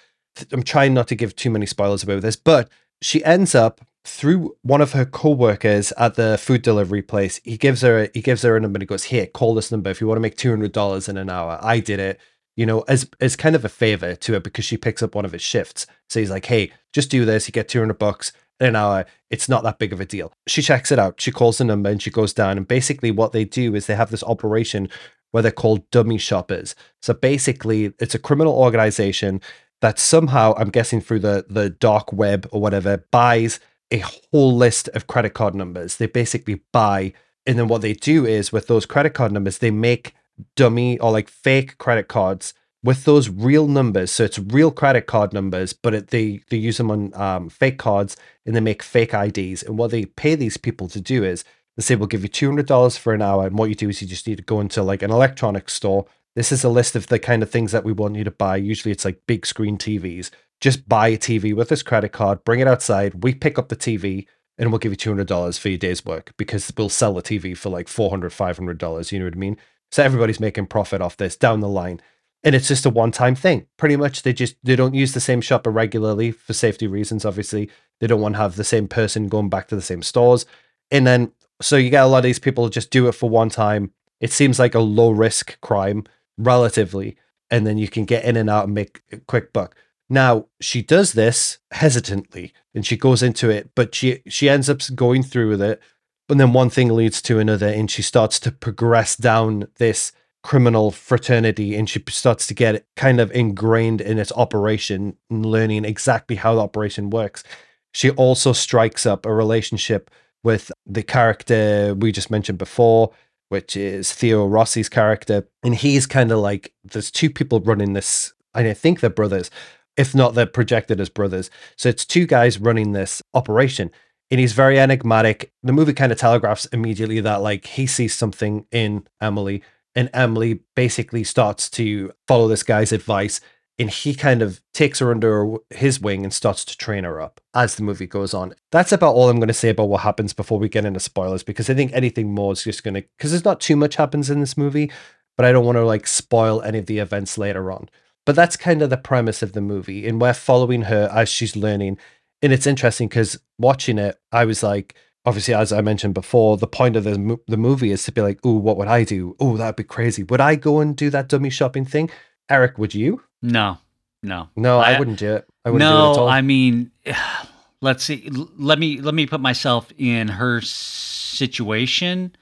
[0.51, 2.69] I'm trying not to give too many spoilers with this, but
[3.01, 7.39] she ends up through one of her co-workers at the food delivery place.
[7.43, 9.89] He gives her he gives her a number and he goes, "Here, call this number
[9.89, 12.19] if you want to make two hundred dollars in an hour." I did it,
[12.55, 15.25] you know, as as kind of a favor to her because she picks up one
[15.25, 15.85] of his shifts.
[16.09, 17.47] So he's like, "Hey, just do this.
[17.47, 20.33] You get two hundred bucks." in an hour, it's not that big of a deal.
[20.47, 21.21] She checks it out.
[21.21, 22.57] She calls the number and she goes down.
[22.57, 24.89] And basically, what they do is they have this operation
[25.31, 26.75] where they're called dummy shoppers.
[27.01, 29.41] So basically, it's a criminal organization
[29.81, 33.59] that somehow, I'm guessing through the, the dark web or whatever, buys
[33.91, 35.97] a whole list of credit card numbers.
[35.97, 37.13] They basically buy,
[37.45, 40.13] and then what they do is with those credit card numbers, they make
[40.55, 44.11] dummy or like fake credit cards with those real numbers.
[44.11, 47.77] So it's real credit card numbers, but it, they they use them on um, fake
[47.77, 48.15] cards
[48.45, 49.63] and they make fake IDs.
[49.63, 51.43] And what they pay these people to do is
[51.75, 53.89] they say we'll give you two hundred dollars for an hour, and what you do
[53.89, 56.05] is you just need to go into like an electronics store.
[56.35, 58.55] This is a list of the kind of things that we want you to buy.
[58.57, 60.29] Usually it's like big screen TVs.
[60.61, 63.23] Just buy a TV with this credit card, bring it outside.
[63.23, 66.71] We pick up the TV and we'll give you $200 for your day's work because
[66.77, 69.11] we'll sell the TV for like $400, $500.
[69.11, 69.57] You know what I mean?
[69.91, 72.01] So everybody's making profit off this down the line
[72.43, 75.41] and it's just a one-time thing pretty much they just they don't use the same
[75.41, 79.49] shopper regularly for safety reasons obviously they don't want to have the same person going
[79.49, 80.45] back to the same stores
[80.91, 81.31] and then
[81.61, 84.31] so you get a lot of these people just do it for one time it
[84.31, 86.03] seems like a low risk crime
[86.37, 87.17] relatively
[87.51, 89.75] and then you can get in and out and make a quick buck
[90.09, 94.79] now she does this hesitantly and she goes into it but she she ends up
[94.95, 95.81] going through with it
[96.27, 100.11] but then one thing leads to another and she starts to progress down this
[100.43, 105.85] criminal fraternity and she starts to get kind of ingrained in its operation and learning
[105.85, 107.43] exactly how the operation works.
[107.91, 110.09] She also strikes up a relationship
[110.43, 113.11] with the character we just mentioned before,
[113.49, 115.47] which is Theo Rossi's character.
[115.63, 119.51] And he's kind of like there's two people running this, and I think they're brothers,
[119.97, 121.49] if not they're projected as brothers.
[121.75, 123.91] So it's two guys running this operation.
[124.31, 125.51] And he's very enigmatic.
[125.63, 129.63] The movie kind of telegraphs immediately that like he sees something in Emily
[129.95, 133.41] and Emily basically starts to follow this guy's advice
[133.79, 137.39] and he kind of takes her under his wing and starts to train her up
[137.53, 138.53] as the movie goes on.
[138.71, 141.43] That's about all I'm going to say about what happens before we get into spoilers
[141.43, 144.29] because I think anything more is just going to because there's not too much happens
[144.29, 144.91] in this movie,
[145.37, 147.89] but I don't want to like spoil any of the events later on.
[148.29, 151.55] But that's kind of the premise of the movie, and we're following her as she's
[151.55, 151.97] learning.
[152.43, 154.93] And it's interesting because watching it, I was like,
[155.25, 158.39] obviously, as I mentioned before, the point of the the movie is to be like,
[158.43, 159.35] "Oh, what would I do?
[159.39, 160.21] Oh, that'd be crazy.
[160.21, 162.11] Would I go and do that dummy shopping thing?"
[162.51, 163.23] Eric, would you?
[163.41, 163.79] No,
[164.21, 164.77] no, no.
[164.77, 165.47] I, I wouldn't do it.
[165.65, 166.29] I wouldn't no, do it at all.
[166.29, 166.91] I mean,
[167.81, 168.29] let's see.
[168.31, 172.35] Let me let me put myself in her situation.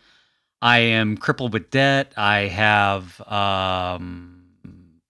[0.62, 2.12] I am crippled with debt.
[2.18, 4.37] I have um,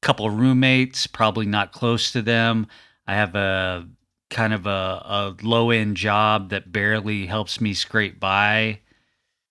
[0.01, 2.67] couple roommates, probably not close to them.
[3.05, 3.87] I have a
[4.29, 8.79] kind of a, a low end job that barely helps me scrape by.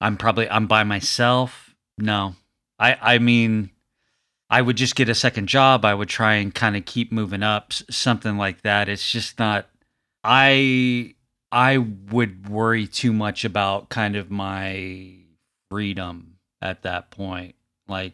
[0.01, 1.75] I'm probably I'm by myself.
[1.99, 2.37] No.
[2.79, 3.71] I I mean
[4.51, 5.85] I would just get a second job.
[5.85, 8.89] I would try and kind of keep moving up, something like that.
[8.89, 9.67] It's just not
[10.23, 11.15] I
[11.51, 15.15] I would worry too much about kind of my
[15.71, 17.55] freedom at that point.
[17.89, 18.13] Like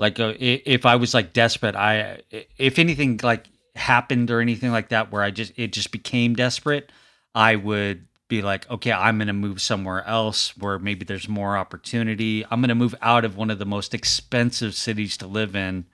[0.00, 2.22] like uh, if I was like desperate, I
[2.56, 3.46] if anything like
[3.76, 6.90] happened or anything like that where I just it just became desperate,
[7.34, 11.54] I would be like, okay, I'm going to move somewhere else where maybe there's more
[11.54, 12.46] opportunity.
[12.50, 15.84] I'm going to move out of one of the most expensive cities to live in,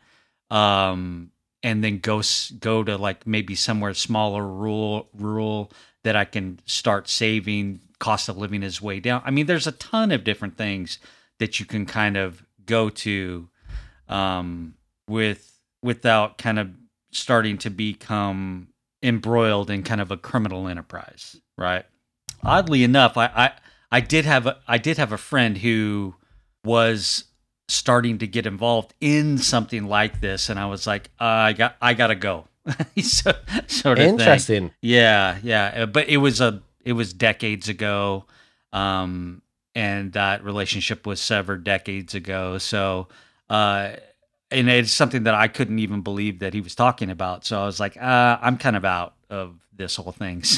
[0.51, 1.33] um,
[1.65, 2.23] and then go
[2.61, 5.73] go to like maybe somewhere smaller, rural, rural
[6.05, 7.81] that I can start saving.
[7.99, 9.23] Cost of living is way down.
[9.25, 11.01] I mean, there's a ton of different things
[11.39, 13.49] that you can kind of go to
[14.09, 14.75] um,
[15.09, 16.71] with without kind of
[17.13, 18.69] starting to become
[19.03, 21.85] embroiled in kind of a criminal enterprise, right?
[22.43, 23.53] Oddly enough, I, I
[23.91, 26.15] I did have a I did have a friend who
[26.65, 27.25] was
[27.69, 31.77] starting to get involved in something like this, and I was like, uh, I got
[31.81, 32.49] I gotta go.
[33.01, 33.33] so,
[33.69, 34.69] sort of interesting.
[34.69, 34.75] Thing.
[34.83, 38.25] Yeah, yeah, uh, but it was a it was decades ago,
[38.73, 39.43] um,
[39.75, 42.59] and that relationship was severed decades ago.
[42.59, 43.09] So,
[43.51, 43.93] uh,
[44.51, 47.45] and it's something that I couldn't even believe that he was talking about.
[47.45, 50.43] So I was like, uh, I'm kind of out of this whole thing.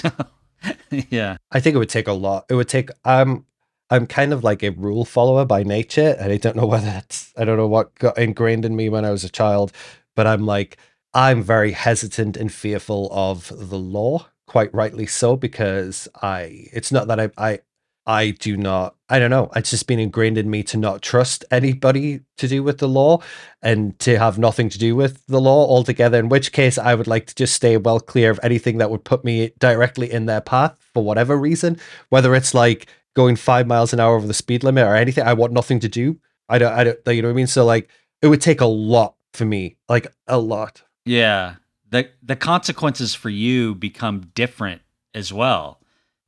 [0.61, 2.47] So yeah, I think it would take a lot.
[2.51, 2.91] It would take.
[3.05, 3.47] Um,
[3.91, 7.33] I'm kind of like a rule follower by nature, and I don't know whether it's.
[7.37, 9.71] I don't know what got ingrained in me when I was a child,
[10.17, 10.77] but I'm like,
[11.15, 14.27] I'm very hesitant and fearful of the law.
[14.47, 16.67] Quite rightly so, because I.
[16.73, 17.31] It's not that I.
[17.39, 17.61] I
[18.09, 19.51] I do not, I don't know.
[19.55, 23.23] It's just been ingrained in me to not trust anybody to do with the law
[23.61, 26.19] and to have nothing to do with the law altogether.
[26.19, 29.05] In which case, I would like to just stay well clear of anything that would
[29.05, 31.79] put me directly in their path for whatever reason,
[32.09, 35.27] whether it's like going five miles an hour over the speed limit or anything.
[35.27, 36.19] I want nothing to do.
[36.49, 37.47] I don't, I don't, you know what I mean?
[37.47, 37.91] So, like,
[38.23, 40.83] it would take a lot for me, like, a lot.
[41.05, 41.57] Yeah.
[41.91, 44.81] The, the consequences for you become different
[45.13, 45.79] as well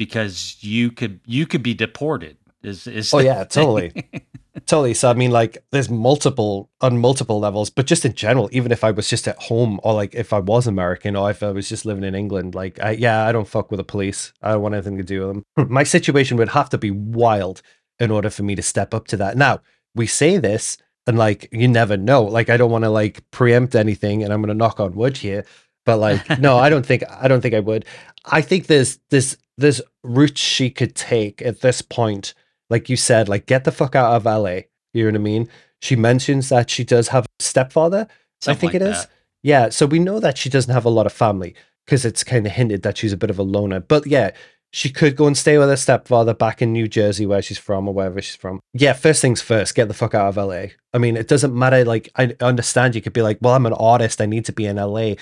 [0.01, 2.39] because you could you could be deported.
[2.63, 3.93] Is is oh yeah, totally,
[4.67, 4.95] totally.
[4.95, 8.83] So I mean, like, there's multiple on multiple levels, but just in general, even if
[8.83, 11.69] I was just at home or like if I was American or if I was
[11.69, 14.33] just living in England, like, I, yeah, I don't fuck with the police.
[14.41, 15.45] I don't want anything to do with them.
[15.59, 17.61] Hmm, my situation would have to be wild
[17.99, 19.37] in order for me to step up to that.
[19.37, 19.61] Now
[19.95, 20.79] we say this.
[21.07, 22.23] And like you never know.
[22.23, 25.45] Like I don't want to like preempt anything, and I'm gonna knock on wood here.
[25.87, 27.85] But like, no, I don't think I don't think I would.
[28.27, 32.35] I think there's there's there's routes she could take at this point.
[32.69, 34.61] Like you said, like get the fuck out of LA.
[34.93, 35.49] You know what I mean?
[35.81, 38.07] She mentions that she does have a stepfather.
[38.41, 39.03] Something I think like it is.
[39.03, 39.11] that.
[39.43, 39.69] Yeah.
[39.71, 41.55] So we know that she doesn't have a lot of family
[41.85, 43.81] because it's kind of hinted that she's a bit of a loner.
[43.81, 44.31] But yeah,
[44.73, 47.89] she could go and stay with her stepfather back in New Jersey, where she's from
[47.89, 48.61] or wherever she's from.
[48.73, 50.67] Yeah, first things first, get the fuck out of LA.
[50.95, 51.85] I mean, it doesn't matter.
[51.85, 54.21] Like, I understand you could be like, well, I'm an artist.
[54.21, 55.15] I need to be in LA.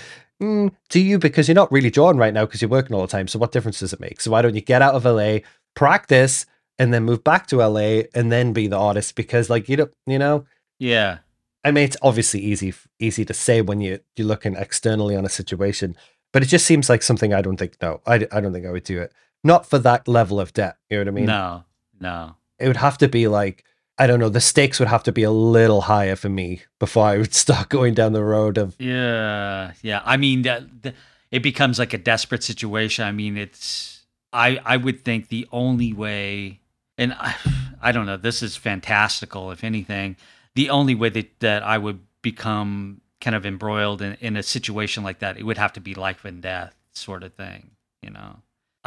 [0.42, 1.18] Mm, do you?
[1.18, 3.28] Because you're not really drawing right now because you're working all the time.
[3.28, 4.20] So what difference does it make?
[4.20, 5.38] So why don't you get out of LA,
[5.74, 6.46] practice,
[6.78, 9.16] and then move back to LA and then be the artist?
[9.16, 10.46] Because like you don't, you know,
[10.78, 11.18] Yeah.
[11.64, 15.28] I mean, it's obviously easy easy to say when you you're looking externally on a
[15.28, 15.96] situation,
[16.32, 17.76] but it just seems like something I don't think.
[17.82, 19.12] No, I, I don't think I would do it.
[19.42, 20.76] Not for that level of debt.
[20.88, 21.26] You know what I mean?
[21.26, 21.64] no.
[22.00, 22.36] No.
[22.60, 23.64] It would have to be like
[23.98, 24.28] I don't know.
[24.28, 27.68] The stakes would have to be a little higher for me before I would start
[27.68, 30.02] going down the road of Yeah, yeah.
[30.04, 30.94] I mean, that, that-
[31.30, 33.04] it becomes like a desperate situation.
[33.04, 34.04] I mean, it's.
[34.32, 36.60] I I would think the only way,
[36.96, 37.34] and I,
[37.82, 38.16] I don't know.
[38.16, 39.50] This is fantastical.
[39.50, 40.16] If anything,
[40.54, 45.02] the only way that that I would become kind of embroiled in, in a situation
[45.02, 47.72] like that, it would have to be life and death sort of thing.
[48.02, 48.36] You know,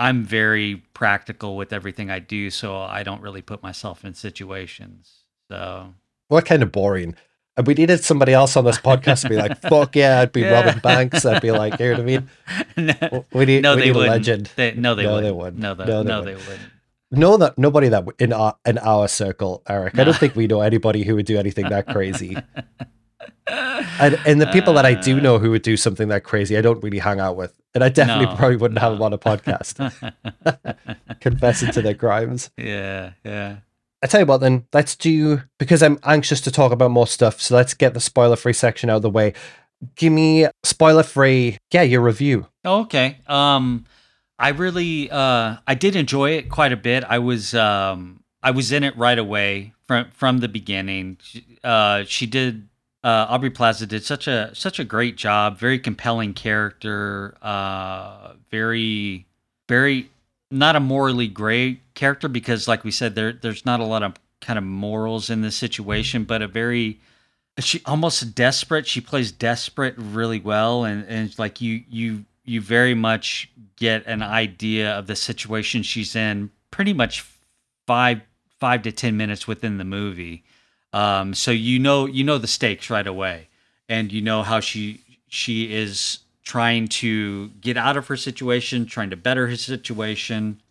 [0.02, 5.26] I'm very practical with everything I do, so I don't really put myself in situations.
[5.52, 5.94] So
[6.28, 7.16] what kind of boring.
[7.58, 10.42] And we needed somebody else on this podcast to be like, fuck yeah, I'd be
[10.48, 10.54] Yeah.
[10.54, 11.26] robbing banks.
[11.26, 12.30] I'd be like, you know what I mean?
[13.12, 14.12] no, We need, no, we they need wouldn't.
[14.12, 14.52] legend.
[14.56, 15.24] They, no, they No, wouldn't.
[15.26, 15.60] they wouldn't.
[15.62, 16.48] No, they, No, they no, they wouldn't.
[16.48, 16.72] wouldn't.
[17.14, 20.00] No, that nobody that in our in our circle, Eric.
[20.00, 22.38] I don't think we know anybody who would do anything that crazy.
[24.00, 26.58] And and the people that I do Uh, know who would do something that crazy,
[26.58, 29.14] I don't really hang out with, and I definitely No, probably wouldn't have them on
[29.14, 29.76] a podcast
[31.20, 32.52] confessing to their crimes.
[32.58, 33.58] yeah, yeah.
[34.04, 37.40] I tell you what, then let's do because I'm anxious to talk about more stuff.
[37.40, 39.34] So let's get the spoiler free section out of the way.
[39.96, 42.48] Give me spoiler free, yeah, your review.
[42.66, 43.20] Oh, okay.
[43.28, 43.86] Um,
[44.40, 47.04] I really, uh, I did enjoy it quite a bit.
[47.08, 51.18] I was, um, I was in it right away from from the beginning.
[51.64, 52.68] Uh, she did.
[53.04, 55.58] Uh, Aubrey Plaza did such a such a great job.
[55.58, 57.36] Very compelling character.
[57.42, 59.26] Uh, very,
[59.68, 60.10] very
[60.52, 64.16] not a morally gray character because, like we said, there there's not a lot of
[64.42, 67.00] kind of morals in this situation, but a very
[67.60, 68.88] she almost desperate.
[68.88, 74.22] She plays desperate really well, and and like you you you very much get an
[74.22, 76.52] idea of the situation she's in.
[76.70, 77.26] Pretty much
[77.88, 78.22] five
[78.60, 80.44] five to ten minutes within the movie,
[80.94, 83.48] um, so you know you know the stakes right away,
[83.88, 89.10] and you know how she she is trying to get out of her situation, trying
[89.10, 90.62] to better his situation.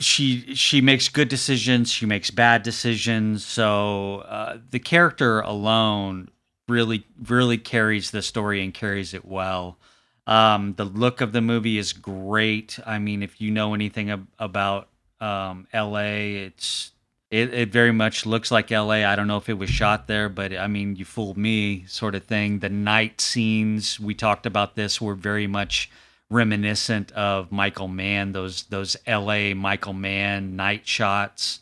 [0.00, 1.92] She she makes good decisions.
[1.92, 3.44] She makes bad decisions.
[3.44, 6.28] So uh, the character alone
[6.68, 9.78] really really carries the story and carries it well.
[10.26, 12.78] Um, the look of the movie is great.
[12.84, 14.88] I mean if you know anything ab- about
[15.20, 16.90] um, la it's
[17.32, 20.28] it, it very much looks like la i don't know if it was shot there
[20.28, 24.76] but i mean you fooled me sort of thing the night scenes we talked about
[24.76, 25.90] this were very much
[26.32, 29.54] reminiscent of Michael Mann, those those L.A.
[29.54, 31.60] Michael Mann night shots.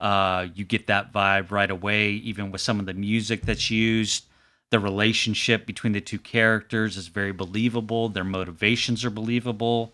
[0.00, 4.24] Uh, you get that vibe right away, even with some of the music that's used.
[4.70, 8.08] The relationship between the two characters is very believable.
[8.08, 9.92] Their motivations are believable.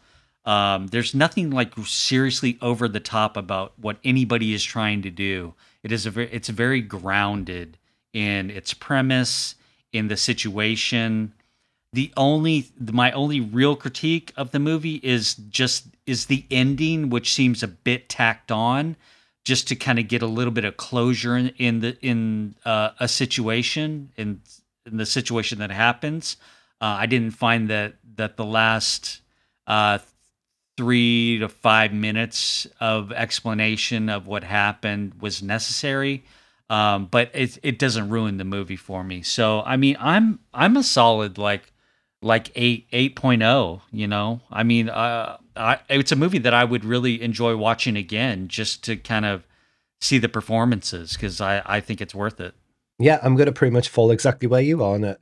[0.49, 5.55] Um, there's nothing like seriously over the top about what anybody is trying to do.
[5.83, 7.77] It is a very, it's very grounded
[8.13, 9.55] in its premise,
[9.93, 11.33] in the situation
[11.93, 17.33] the only my only real critique of the movie is just is the ending which
[17.33, 18.97] seems a bit tacked on
[19.45, 22.91] just to kind of get a little bit of closure in, in the in uh,
[23.01, 24.41] a situation in,
[24.85, 26.37] in the situation that happens
[26.81, 29.21] uh, i didn't find that that the last
[29.67, 29.99] uh,
[30.79, 36.23] three to five minutes of explanation of what happened was necessary.
[36.71, 39.23] Um, but it it doesn't ruin the movie for me.
[39.23, 41.73] So I mean, I'm I'm a solid like
[42.23, 46.65] like eight eight oh, You know, I mean, uh, I, it's a movie that I
[46.65, 49.45] would really enjoy watching again, just to kind of
[50.01, 52.55] see the performances because I I think it's worth it.
[53.01, 55.19] Yeah, I'm gonna pretty much fall exactly where you are on it.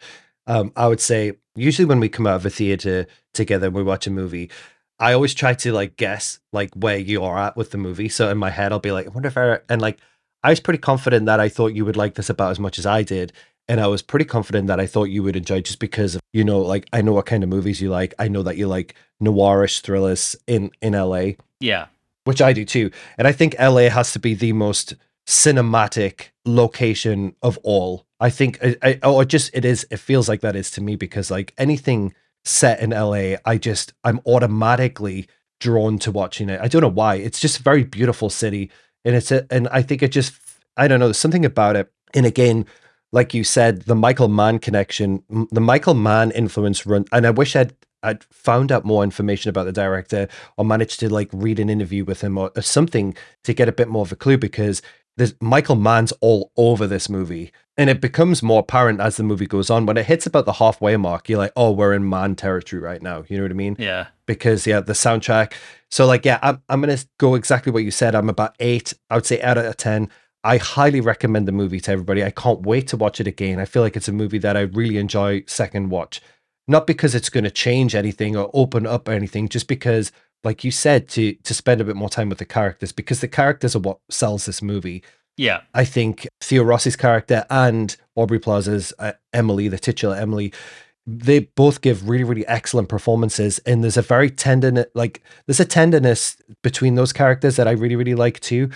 [0.46, 3.82] Um, I would say usually when we come out of a theater together and we
[3.82, 4.50] watch a movie,
[4.98, 8.08] I always try to like guess like where you are at with the movie.
[8.08, 9.98] So in my head, I'll be like, I wonder if I and like
[10.42, 12.86] I was pretty confident that I thought you would like this about as much as
[12.86, 13.32] I did.
[13.68, 16.44] And I was pretty confident that I thought you would enjoy just because of, you
[16.44, 18.14] know, like I know what kind of movies you like.
[18.18, 21.32] I know that you like noirish thrillers in in LA.
[21.60, 21.86] Yeah.
[22.24, 22.90] Which I do too.
[23.18, 24.94] And I think LA has to be the most
[25.26, 28.06] cinematic location of all.
[28.20, 30.80] I think I, I oh it just it is it feels like that is to
[30.80, 32.14] me because like anything
[32.46, 35.28] set in LA, I just I'm automatically
[35.60, 36.60] drawn to watching it.
[36.60, 37.16] I don't know why.
[37.16, 38.70] It's just a very beautiful city
[39.04, 40.34] and it's a, and I think it just
[40.76, 41.90] I don't know, there's something about it.
[42.14, 42.66] And again,
[43.12, 47.56] like you said, the Michael Mann connection, the Michael Mann influence run and I wish
[47.56, 51.70] I'd I'd found out more information about the director or managed to like read an
[51.70, 54.82] interview with him or, or something to get a bit more of a clue because
[55.16, 57.52] there's Michael Mann's all over this movie.
[57.78, 59.84] And it becomes more apparent as the movie goes on.
[59.84, 63.02] When it hits about the halfway mark, you're like, oh, we're in Mann territory right
[63.02, 63.24] now.
[63.28, 63.76] You know what I mean?
[63.78, 64.06] Yeah.
[64.24, 65.52] Because yeah, the soundtrack.
[65.90, 68.14] So like, yeah, I'm I'm gonna go exactly what you said.
[68.14, 68.94] I'm about eight.
[69.10, 70.08] I would say out of ten.
[70.42, 72.24] I highly recommend the movie to everybody.
[72.24, 73.58] I can't wait to watch it again.
[73.58, 76.22] I feel like it's a movie that I really enjoy second watch.
[76.68, 80.12] Not because it's going to change anything or open up anything, just because
[80.44, 83.28] like you said, to to spend a bit more time with the characters because the
[83.28, 85.02] characters are what sells this movie.
[85.36, 90.52] Yeah, I think Theo Rossi's character and Aubrey Plaza's uh, Emily, the titular Emily,
[91.06, 95.64] they both give really really excellent performances, and there's a very tender like there's a
[95.64, 98.70] tenderness between those characters that I really really like too,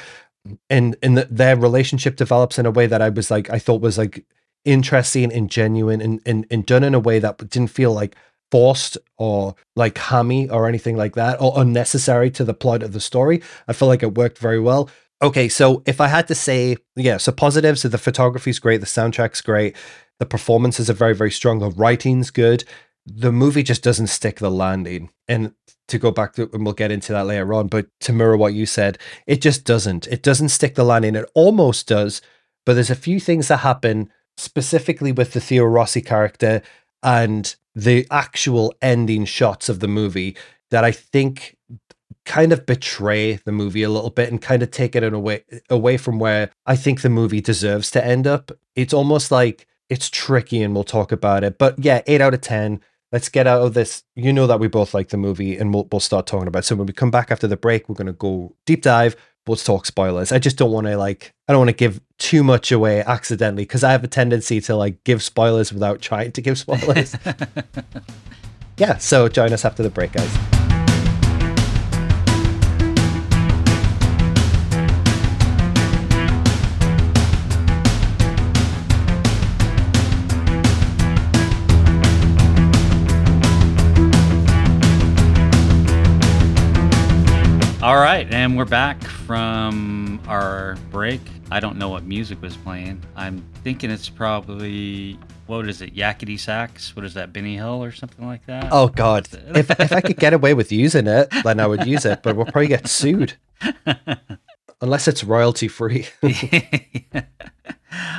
[0.69, 3.81] and and the, their relationship develops in a way that I was like I thought
[3.81, 4.25] was like
[4.65, 8.15] interesting and genuine and, and and done in a way that didn't feel like
[8.51, 13.01] forced or like hammy or anything like that or unnecessary to the plot of the
[13.01, 13.43] story.
[13.69, 14.91] I feel like it worked very well.
[15.23, 18.87] Okay, so if I had to say, yeah, so positives, so the photography's great, the
[18.87, 19.77] soundtrack's great,
[20.19, 22.65] the performances are very, very strong, the writing's good.
[23.07, 25.11] The movie just doesn't stick the landing.
[25.29, 25.55] And
[25.89, 28.55] to go back to, and we'll get into that later on, but to mirror what
[28.55, 28.97] you said,
[29.27, 30.07] it just doesn't.
[30.07, 31.17] It doesn't stick the landing.
[31.17, 32.23] It almost does,
[32.65, 36.63] but there's a few things that happen specifically with the Theo Rossi character
[37.03, 40.37] and the actual ending shots of the movie
[40.71, 41.57] that I think
[42.25, 45.45] kind of betray the movie a little bit and kind of take it in away
[45.69, 48.53] away from where I think the movie deserves to end up.
[48.75, 51.59] It's almost like it's tricky and we'll talk about it.
[51.59, 52.81] But yeah, 8 out of 10.
[53.13, 54.05] Let's get out of this.
[54.15, 56.67] You know that we both like the movie and we'll we'll start talking about it.
[56.67, 59.17] So when we come back after the break, we're going to go deep dive
[59.47, 60.33] let's talk spoilers.
[60.33, 63.65] I just don't want to like I don't want to give too much away accidentally
[63.65, 67.17] because I have a tendency to like give spoilers without trying to give spoilers.
[68.77, 70.70] yeah, so join us after the break, guys.
[87.83, 91.23] All right, and we're back from our break.
[91.51, 93.03] I don't know what music was playing.
[93.17, 96.95] I'm thinking it's probably what is it, Yakety Sax?
[96.95, 98.69] What is that, Benny Hill or something like that?
[98.71, 99.29] Oh God!
[99.57, 102.23] if if I could get away with using it, then I would use it.
[102.23, 103.39] But we'll probably get sued
[104.83, 106.07] unless it's royalty free.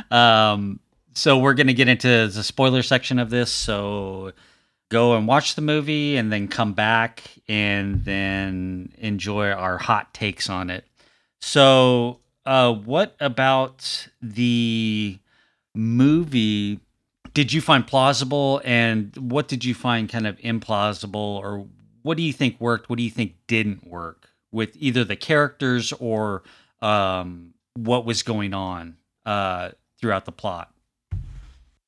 [0.10, 0.80] um.
[1.14, 3.52] So we're gonna get into the spoiler section of this.
[3.52, 4.32] So
[4.92, 10.50] go and watch the movie and then come back and then enjoy our hot takes
[10.50, 10.86] on it.
[11.42, 15.18] So, uh, what about the
[15.74, 16.80] movie
[17.34, 21.66] did you find plausible and what did you find kind of implausible or
[22.02, 22.90] what do you think worked?
[22.90, 26.44] What do you think didn't work with either the characters or
[26.82, 29.70] um, what was going on uh,
[30.00, 30.71] throughout the plot?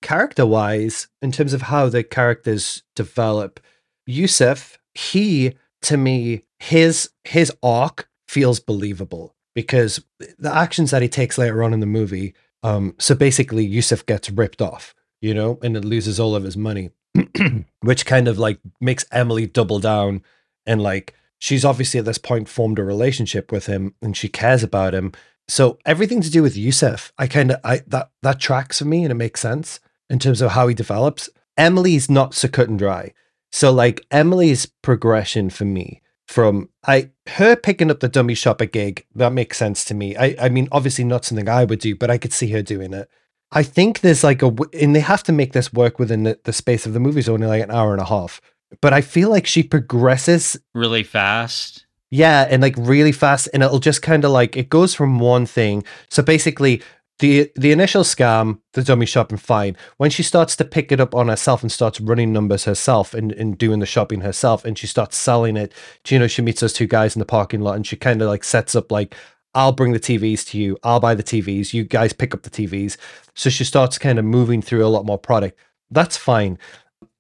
[0.04, 3.60] Character wise, in terms of how the characters develop,
[4.06, 10.04] Yusuf, he to me, his his arc feels believable because
[10.40, 12.34] the actions that he takes later on in the movie.
[12.64, 16.58] Um, so basically, Yusuf gets ripped off, you know, and it loses all of his
[16.58, 16.92] money,
[17.82, 20.24] which kind of like makes Emily double down
[20.66, 24.64] and like she's obviously at this point formed a relationship with him and she cares
[24.64, 25.12] about him.
[25.50, 29.04] So everything to do with Yusuf, I kind of I that that tracks for me
[29.04, 29.82] and it makes sense
[30.14, 31.30] in terms of how he develops.
[31.58, 33.14] Emily's not so cut and dry.
[33.52, 39.06] So like Emily's progression for me from I her picking up the dummy shopper gig.
[39.16, 40.16] That makes sense to me.
[40.16, 42.94] I I mean, obviously not something I would do, but I could see her doing
[42.94, 43.10] it.
[43.52, 46.54] I think there's like a, and they have to make this work within the, the
[46.54, 48.42] space of the movie's only like an hour and a half.
[48.82, 51.86] But I feel like she progresses really fast.
[52.10, 55.46] Yeah, and like really fast, and it'll just kind of like it goes from one
[55.46, 55.84] thing.
[56.10, 56.82] So basically,
[57.20, 59.78] the the initial scam, the dummy shopping, fine.
[59.98, 63.32] When she starts to pick it up on herself and starts running numbers herself and,
[63.34, 65.74] and doing the shopping herself, and she starts selling it,
[66.08, 68.28] you know, she meets those two guys in the parking lot, and she kind of
[68.28, 69.16] like sets up like,
[69.54, 72.50] I'll bring the TVs to you, I'll buy the TVs, you guys pick up the
[72.50, 72.98] TVs.
[73.36, 75.60] So she starts kind of moving through a lot more product.
[75.92, 76.58] That's fine,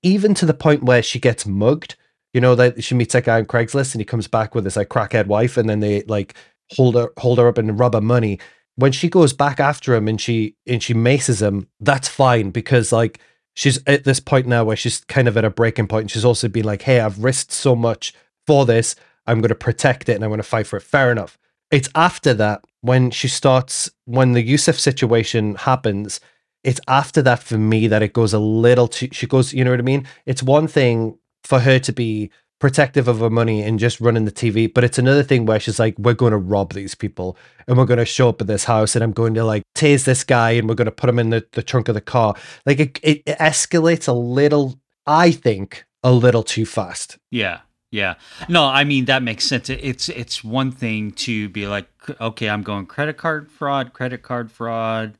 [0.01, 1.95] even to the point where she gets mugged.
[2.33, 4.75] You know that she meets that guy on Craigslist, and he comes back with his
[4.75, 6.33] like crackhead wife, and then they like
[6.71, 8.39] hold her hold her up and rob her money
[8.75, 12.91] when she goes back after him and she and she maces him, that's fine because
[12.91, 13.19] like
[13.53, 16.25] she's at this point now where she's kind of at a breaking point and she's
[16.25, 18.13] also been like, Hey, I've risked so much
[18.47, 18.95] for this,
[19.27, 20.83] I'm gonna protect it and I'm gonna fight for it.
[20.83, 21.37] Fair enough.
[21.71, 26.19] It's after that when she starts when the Yusuf situation happens,
[26.63, 29.71] it's after that for me that it goes a little too she goes, you know
[29.71, 30.07] what I mean?
[30.25, 32.31] It's one thing for her to be
[32.63, 34.73] protective of her money and just running the TV.
[34.73, 37.35] But it's another thing where she's like, we're going to rob these people
[37.67, 40.05] and we're going to show up at this house and I'm going to like tase
[40.05, 42.35] this guy and we're going to put him in the, the trunk of the car.
[42.65, 47.17] Like it, it escalates a little, I think, a little too fast.
[47.31, 47.59] Yeah.
[47.91, 48.13] Yeah.
[48.47, 49.69] No, I mean that makes sense.
[49.69, 51.89] It's it's one thing to be like,
[52.21, 55.17] okay, I'm going credit card fraud, credit card fraud,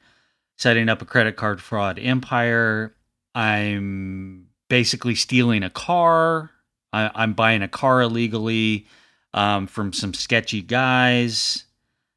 [0.58, 2.96] setting up a credit card fraud empire.
[3.36, 6.53] I'm basically stealing a car
[6.94, 8.86] I, am buying a car illegally
[9.34, 11.66] um, from some sketchy guys.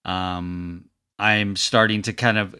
[0.05, 0.85] Um,
[1.18, 2.55] I'm starting to kind of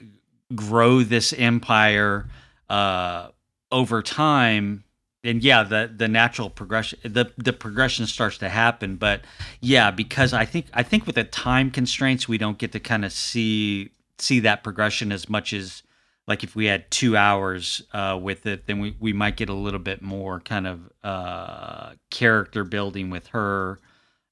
[0.55, 2.29] grow this empire
[2.69, 3.29] uh,
[3.71, 4.85] over time.
[5.23, 8.97] And yeah, the the natural progression, the the progression starts to happen.
[8.97, 9.23] But
[9.61, 13.05] yeah, because I think I think with the time constraints, we don't get to kind
[13.05, 15.83] of see see that progression as much as
[16.27, 19.55] like if we had two hours uh, with it, then we, we might get a
[19.55, 23.79] little bit more kind of uh, character building with her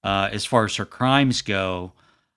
[0.03, 1.93] uh, as far as her crimes go.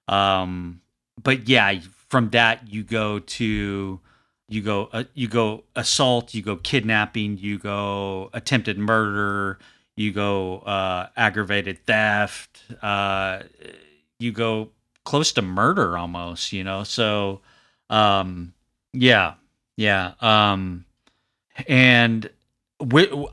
[0.07, 0.81] Um,
[1.21, 1.79] but yeah,
[2.09, 3.99] from that you go to
[4.47, 9.57] you go uh, you go assault, you go kidnapping, you go attempted murder,
[9.95, 13.41] you go uh, aggravated theft, uh,
[14.19, 14.69] you go
[15.03, 16.53] close to murder almost.
[16.53, 17.41] You know, so
[17.89, 18.53] um,
[18.93, 19.33] yeah
[19.77, 20.13] yeah.
[20.19, 20.85] Um,
[21.67, 22.29] and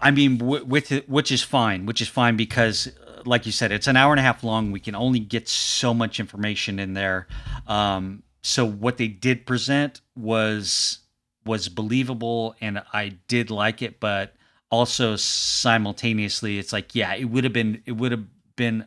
[0.01, 3.73] I mean, with it, which is fine, which is fine because, uh, like you said,
[3.73, 4.71] it's an hour and a half long.
[4.71, 7.27] We can only get so much information in there.
[7.67, 11.01] Um, so what they did present was
[11.45, 14.35] was believable, and I did like it, but
[14.71, 18.25] also simultaneously, it's like, yeah, it would have been it would have
[18.57, 18.87] been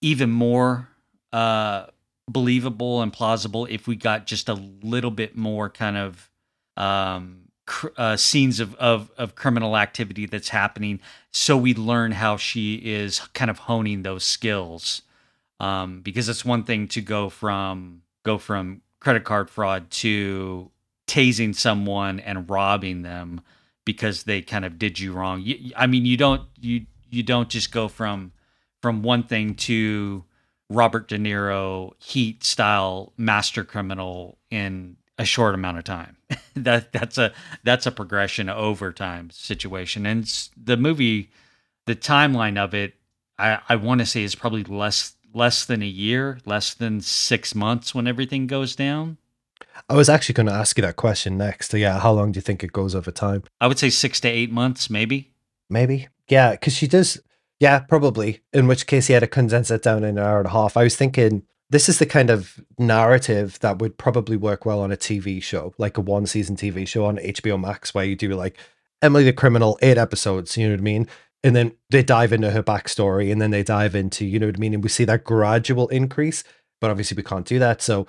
[0.00, 0.88] even more
[1.32, 1.86] uh,
[2.28, 6.27] believable and plausible if we got just a little bit more kind of
[6.78, 11.00] um, cr- uh, scenes of, of, of criminal activity that's happening,
[11.30, 15.02] so we learn how she is kind of honing those skills.
[15.60, 20.70] Um, because it's one thing to go from go from credit card fraud to
[21.08, 23.40] tasing someone and robbing them
[23.84, 25.42] because they kind of did you wrong.
[25.42, 28.32] You, I mean, you don't you you don't just go from
[28.82, 30.24] from one thing to
[30.70, 36.17] Robert De Niro Heat style master criminal in a short amount of time.
[36.54, 37.32] that that's a
[37.64, 40.06] that's a progression over time situation.
[40.06, 41.30] And the movie,
[41.86, 42.94] the timeline of it,
[43.38, 47.54] I I want to say is probably less less than a year, less than six
[47.54, 49.18] months when everything goes down.
[49.88, 51.72] I was actually going to ask you that question next.
[51.72, 53.44] Yeah, how long do you think it goes over time?
[53.60, 55.32] I would say six to eight months, maybe.
[55.70, 57.20] Maybe, yeah, because she does.
[57.60, 58.40] Yeah, probably.
[58.52, 60.76] In which case, he had to condense it down in an hour and a half.
[60.76, 64.90] I was thinking this is the kind of narrative that would probably work well on
[64.90, 68.34] a TV show, like a one season TV show on HBO Max, where you do
[68.34, 68.56] like
[69.02, 71.08] Emily the Criminal, eight episodes, you know what I mean?
[71.44, 74.56] And then they dive into her backstory and then they dive into, you know what
[74.56, 74.74] I mean?
[74.74, 76.42] And we see that gradual increase,
[76.80, 77.82] but obviously we can't do that.
[77.82, 78.06] So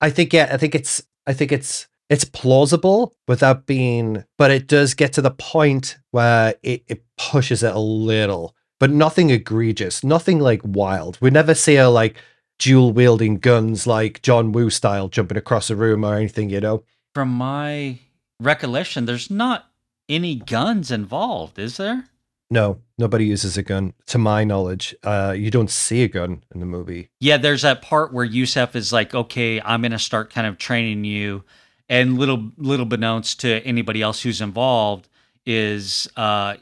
[0.00, 4.66] I think, yeah, I think it's, I think it's, it's plausible without being, but it
[4.66, 10.02] does get to the point where it, it pushes it a little, but nothing egregious,
[10.02, 11.18] nothing like wild.
[11.20, 12.16] We never see her like,
[12.58, 16.84] dual wielding guns like John Woo style jumping across a room or anything, you know?
[17.14, 17.98] From my
[18.40, 19.70] recollection, there's not
[20.08, 22.08] any guns involved, is there?
[22.50, 23.94] No, nobody uses a gun.
[24.06, 27.08] To my knowledge, uh, you don't see a gun in the movie.
[27.20, 31.04] Yeah, there's that part where Yusuf is like, "Okay, I'm gonna start kind of training
[31.04, 31.44] you,"
[31.88, 35.08] and little little beknownst to anybody else who's involved
[35.46, 36.56] is uh,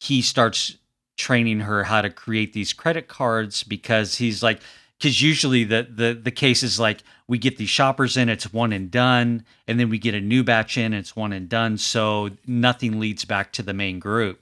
[0.00, 0.76] he starts
[1.16, 4.60] training her how to create these credit cards because he's like
[4.98, 8.72] because usually the, the the case is like we get these shoppers in it's one
[8.72, 12.30] and done and then we get a new batch in it's one and done so
[12.46, 14.40] nothing leads back to the main group.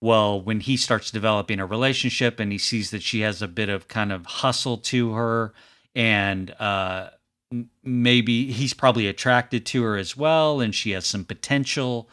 [0.00, 3.68] Well when he starts developing a relationship and he sees that she has a bit
[3.68, 5.52] of kind of hustle to her
[5.94, 7.10] and uh
[7.84, 12.08] maybe he's probably attracted to her as well and she has some potential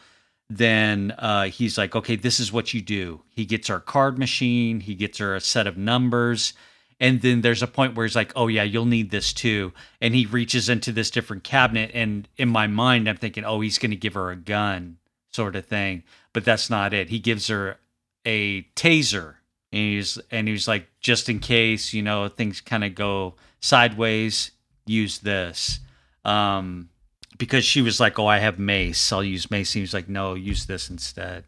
[0.52, 3.22] then uh, he's like okay this is what you do.
[3.30, 6.52] He gets her card machine he gets her a set of numbers
[7.00, 9.72] and then there's a point where he's like oh yeah you'll need this too.
[10.00, 13.78] And he reaches into this different cabinet and in my mind i'm thinking oh he's
[13.78, 14.98] going to give her a gun
[15.32, 16.04] sort of thing.
[16.32, 17.08] But that's not it.
[17.08, 17.78] He gives her
[18.26, 19.36] a taser
[19.72, 24.50] and he's and he's like just in case you know things kind of go sideways
[24.86, 25.80] use this.
[26.24, 26.90] Um
[27.38, 29.12] because she was like oh i have mace.
[29.12, 29.72] I'll use mace.
[29.72, 31.44] He's like no use this instead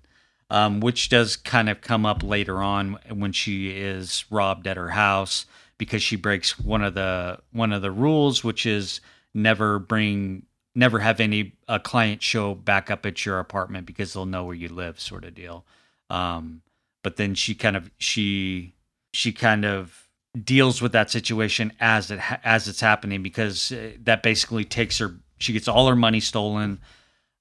[0.52, 4.90] um, which does kind of come up later on when she is robbed at her
[4.90, 5.46] house
[5.78, 9.00] because she breaks one of the one of the rules, which is
[9.32, 10.44] never bring
[10.74, 14.54] never have any a client show back up at your apartment because they'll know where
[14.54, 15.64] you live, sort of deal.
[16.10, 16.60] Um,
[17.02, 18.74] but then she kind of she
[19.14, 20.06] she kind of
[20.44, 25.16] deals with that situation as it as it's happening because uh, that basically takes her
[25.38, 26.78] she gets all her money stolen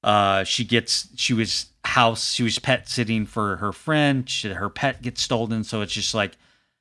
[0.04, 4.30] uh, she gets she was house she was pet sitting for her friend.
[4.30, 6.38] She, her pet gets stolen, so it's just like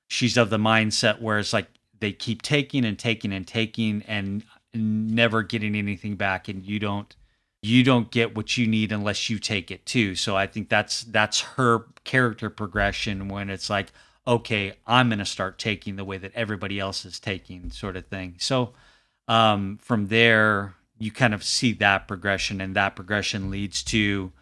[0.09, 4.45] she's of the mindset where it's like they keep taking and taking and taking and
[4.75, 7.15] never getting anything back, and you don't
[7.63, 10.15] you don't get what you need unless you take it too.
[10.15, 13.93] So I think that's that's her character progression when it's like,
[14.27, 18.07] okay, I'm going to start taking the way that everybody else is taking, sort of
[18.07, 18.37] thing.
[18.39, 18.73] So
[19.29, 24.33] um, from there, you kind of see that progression, and that progression leads to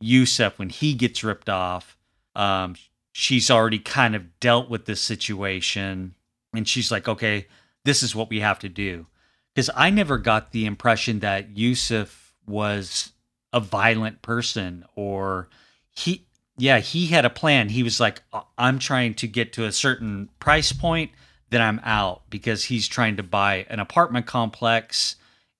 [0.00, 1.96] Yusuf when he gets ripped off.
[2.34, 2.76] Um,
[3.12, 6.14] she's already kind of dealt with this situation,
[6.54, 7.46] and she's like, okay,
[7.84, 9.06] this is what we have to do.
[9.54, 13.12] Because I never got the impression that Yusuf was
[13.52, 15.48] a violent person or
[15.90, 16.26] he
[16.58, 18.22] yeah he had a plan he was like
[18.58, 21.10] i'm trying to get to a certain price point
[21.50, 25.16] then i'm out because he's trying to buy an apartment complex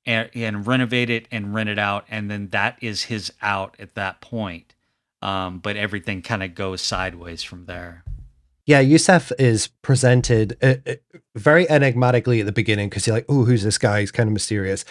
[0.07, 3.95] and, and renovate it and rent it out, and then that is his out at
[3.95, 4.75] that point.
[5.23, 8.05] Um, but everything kind of goes sideways from there.
[8.67, 10.95] Yeah, Yusuf is presented uh, uh,
[11.37, 14.01] very enigmatically at the beginning because you're like, oh, who's this guy?
[14.01, 14.85] He's kind of mysterious.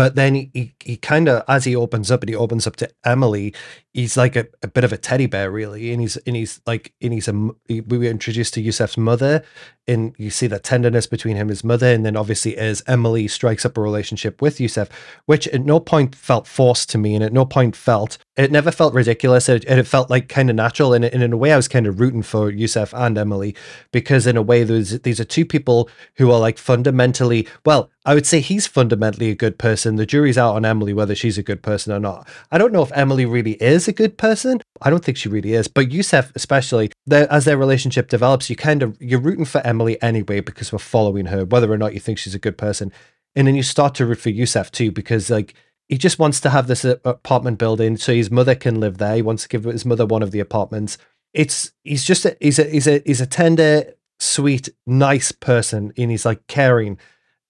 [0.00, 2.76] But then he, he, he kind of, as he opens up and he opens up
[2.76, 3.52] to Emily,
[3.92, 5.92] he's like a, a bit of a teddy bear, really.
[5.92, 7.34] And he's, and he's like, and he's a,
[7.68, 9.42] we were introduced to Yusuf's mother,
[9.86, 11.88] and you see that tenderness between him and his mother.
[11.88, 14.88] And then obviously, as Emily strikes up a relationship with Yusuf,
[15.26, 18.70] which at no point felt forced to me, and at no point felt, it never
[18.70, 19.48] felt ridiculous.
[19.48, 20.94] It, it felt like kind of natural.
[20.94, 23.56] And, and in a way, I was kind of rooting for Yusef and Emily
[23.92, 28.14] because, in a way, there's, these are two people who are like fundamentally, well, I
[28.14, 29.96] would say he's fundamentally a good person.
[29.96, 32.28] The jury's out on Emily whether she's a good person or not.
[32.50, 34.62] I don't know if Emily really is a good person.
[34.80, 35.68] I don't think she really is.
[35.68, 40.40] But Yusef, especially, as their relationship develops, you kind of you're rooting for Emily anyway
[40.40, 42.92] because we're following her, whether or not you think she's a good person.
[43.36, 45.54] And then you start to root for Yusef too because like
[45.90, 49.16] he just wants to have this uh, apartment building so his mother can live there.
[49.16, 50.96] He wants to give his mother one of the apartments.
[51.34, 56.10] It's he's just a, he's a he's a he's a tender, sweet, nice person, and
[56.10, 56.96] he's like caring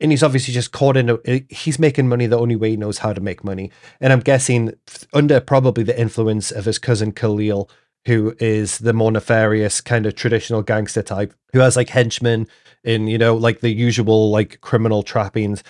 [0.01, 2.99] and he's obviously just caught in a he's making money the only way he knows
[2.99, 3.70] how to make money
[4.01, 4.72] and i'm guessing
[5.12, 7.68] under probably the influence of his cousin khalil
[8.07, 12.49] who is the more nefarious kind of traditional gangster type who has like henchmen
[12.82, 15.62] in you know like the usual like criminal trappings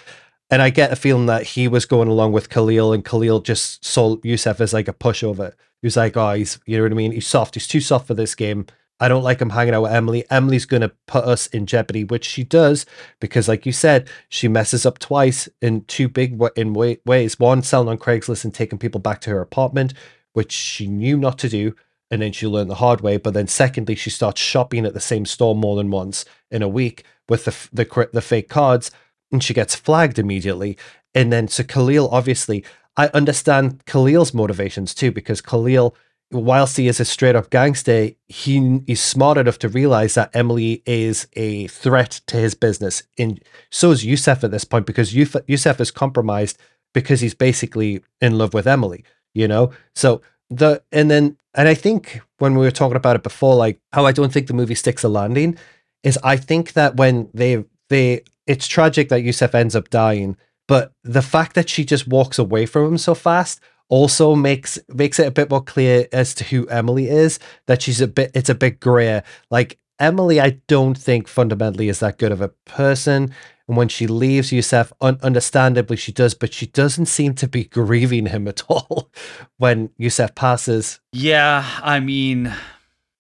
[0.51, 3.85] and i get a feeling that he was going along with khalil and khalil just
[3.85, 6.95] saw yusuf as like a pushover he was like oh he's you know what i
[6.95, 8.67] mean he's soft he's too soft for this game
[9.01, 10.25] I don't like him hanging out with Emily.
[10.31, 12.85] Emily's going to put us in jeopardy, which she does
[13.19, 17.41] because, like you said, she messes up twice in two big in ways.
[17.41, 19.95] One, selling on Craigslist and taking people back to her apartment,
[20.35, 21.75] which she knew not to do,
[22.11, 23.17] and then she learned the hard way.
[23.17, 26.69] But then, secondly, she starts shopping at the same store more than once in a
[26.69, 28.91] week with the the the fake cards,
[29.33, 30.77] and she gets flagged immediately.
[31.15, 32.65] And then, so Khalil, obviously,
[32.97, 35.95] I understand Khalil's motivations too because Khalil
[36.33, 40.83] whilst he is a straight up gangster, he is smart enough to realize that Emily
[40.87, 43.03] is a threat to his business.
[43.19, 46.59] And so is Yusuf at this point because Yusuf is compromised
[46.95, 49.05] because he's basically in love with Emily,
[49.35, 49.73] you know?
[49.95, 53.81] So the, and then, and I think when we were talking about it before, like
[53.93, 55.59] how I don't think the movie sticks a landing
[56.03, 60.37] is I think that when they, they, it's tragic that Yusuf ends up dying,
[60.67, 65.21] but the fact that she just walks away from him so fast also makes makes
[65.21, 67.39] it a bit more clear as to who Emily is.
[67.67, 69.23] That she's a bit it's a bit grayer.
[69.53, 73.33] Like Emily, I don't think fundamentally is that good of a person.
[73.69, 77.65] And when she leaves Yusef, un- understandably she does, but she doesn't seem to be
[77.65, 79.13] grieving him at all
[79.59, 80.99] when Yusef passes.
[81.13, 82.53] Yeah, I mean,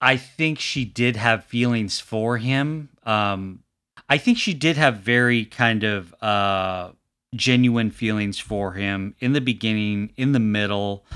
[0.01, 2.89] I think she did have feelings for him.
[3.05, 3.61] Um,
[4.11, 6.90] I think she did have very kind of uh,
[7.36, 11.06] genuine feelings for him in the beginning, in the middle.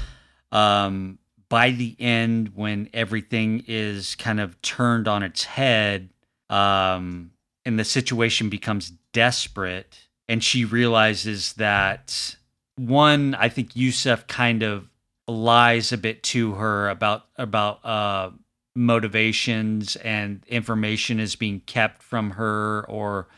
[0.52, 1.18] Um,
[1.48, 6.10] by the end, when everything is kind of turned on its head,
[6.48, 7.32] um,
[7.64, 12.36] and the situation becomes desperate, and she realizes that
[12.76, 14.88] one, I think Yusef kind of
[15.26, 18.30] lies a bit to her about about uh,
[18.74, 23.28] motivations and information is being kept from her, or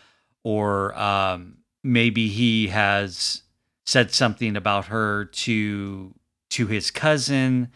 [0.43, 3.43] or um, maybe he has
[3.85, 6.15] said something about her to
[6.51, 7.71] to his cousin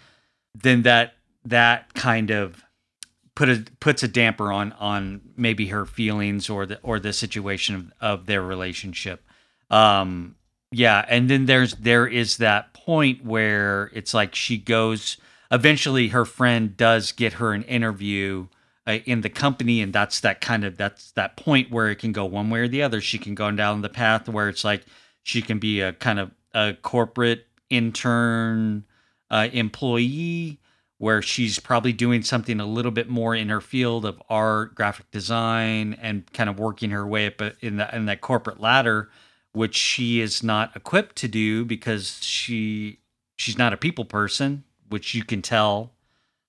[0.54, 2.62] then that that kind of
[3.34, 7.74] put a puts a damper on on maybe her feelings or the or the situation
[7.74, 9.24] of, of their relationship.
[9.70, 10.36] Um
[10.72, 15.16] yeah and then there's there is that point where it's like she goes
[15.50, 18.46] eventually her friend does get her an interview
[18.86, 22.12] uh, in the company and that's that kind of that's that point where it can
[22.12, 23.00] go one way or the other.
[23.00, 24.84] She can go down the path where it's like
[25.22, 28.84] she can be a kind of a corporate intern
[29.30, 30.58] uh, employee
[30.98, 35.10] where she's probably doing something a little bit more in her field of art, graphic
[35.10, 39.08] design, and kind of working her way up uh, in that in that corporate ladder,
[39.52, 42.98] which she is not equipped to do because she
[43.36, 45.92] she's not a people person, which you can tell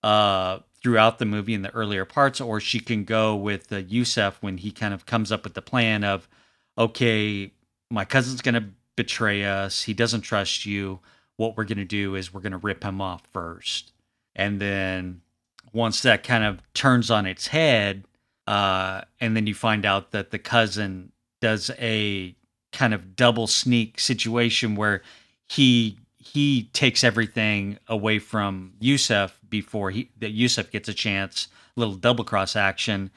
[0.04, 2.42] uh, throughout the movie in the earlier parts.
[2.42, 5.62] Or she can go with uh, Yusef when he kind of comes up with the
[5.62, 6.28] plan of,
[6.78, 7.52] okay,
[7.90, 8.66] my cousin's going to
[8.96, 9.84] betray us.
[9.84, 11.00] He doesn't trust you
[11.38, 13.94] what we're going to do is we're going to rip him off first.
[14.36, 15.22] And then
[15.74, 18.06] once that kind of turns on its head,
[18.48, 21.12] uh, and then you find out that the cousin
[21.42, 22.36] does a
[22.72, 25.02] kind of double sneak situation where
[25.50, 25.98] he
[26.34, 32.24] he takes everything away from Yusef before he that Yusef gets a chance, little double
[32.24, 33.12] cross action.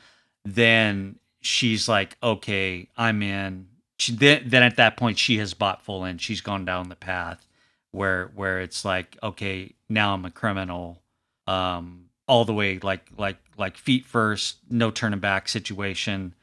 [0.44, 3.68] Then she's like, okay, I'm in.
[3.98, 6.18] She, then, then at that point, she has bought full in.
[6.18, 7.46] She's gone down the path
[7.94, 11.00] where where it's like okay now i'm a criminal
[11.46, 16.34] um all the way like like like feet first no turning back situation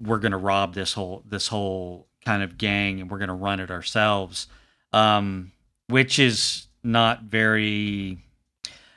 [0.00, 3.72] we're gonna rob this whole this whole kind of gang and we're gonna run it
[3.72, 4.46] ourselves
[4.92, 5.50] um
[5.92, 8.18] which is not very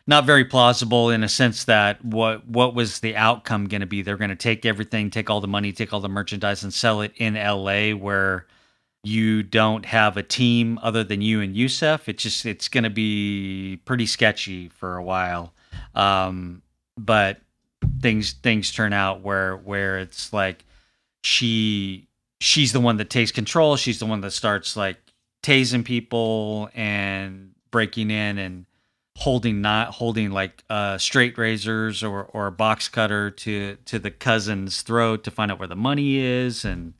[0.07, 4.01] not very plausible in a sense that what what was the outcome going to be
[4.01, 7.01] they're going to take everything take all the money take all the merchandise and sell
[7.01, 8.45] it in LA where
[9.05, 12.89] you don't have a team other than you and Yusef, it's just it's going to
[12.89, 15.53] be pretty sketchy for a while.
[15.93, 16.63] Um,
[16.97, 17.39] but
[18.01, 20.65] things things turn out where where it's like
[21.23, 22.07] she
[22.41, 23.75] she's the one that takes control.
[23.75, 24.97] She's the one that starts like
[25.45, 28.65] tasing people and breaking in and
[29.17, 34.11] holding not holding like uh, straight razors or or a box cutter to to the
[34.11, 36.93] cousin's throat to find out where the money is and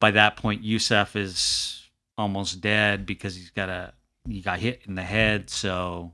[0.00, 1.88] by that point Yusef is
[2.18, 3.94] almost dead because he's got a
[4.28, 5.50] he got hit in the head.
[5.50, 6.12] So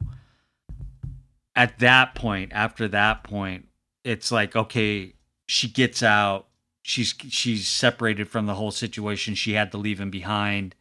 [1.55, 3.69] at that point, after that point,
[4.05, 5.15] it's like okay,
[5.47, 6.47] she gets out.
[6.83, 9.35] She's she's separated from the whole situation.
[9.35, 10.75] She had to leave him behind.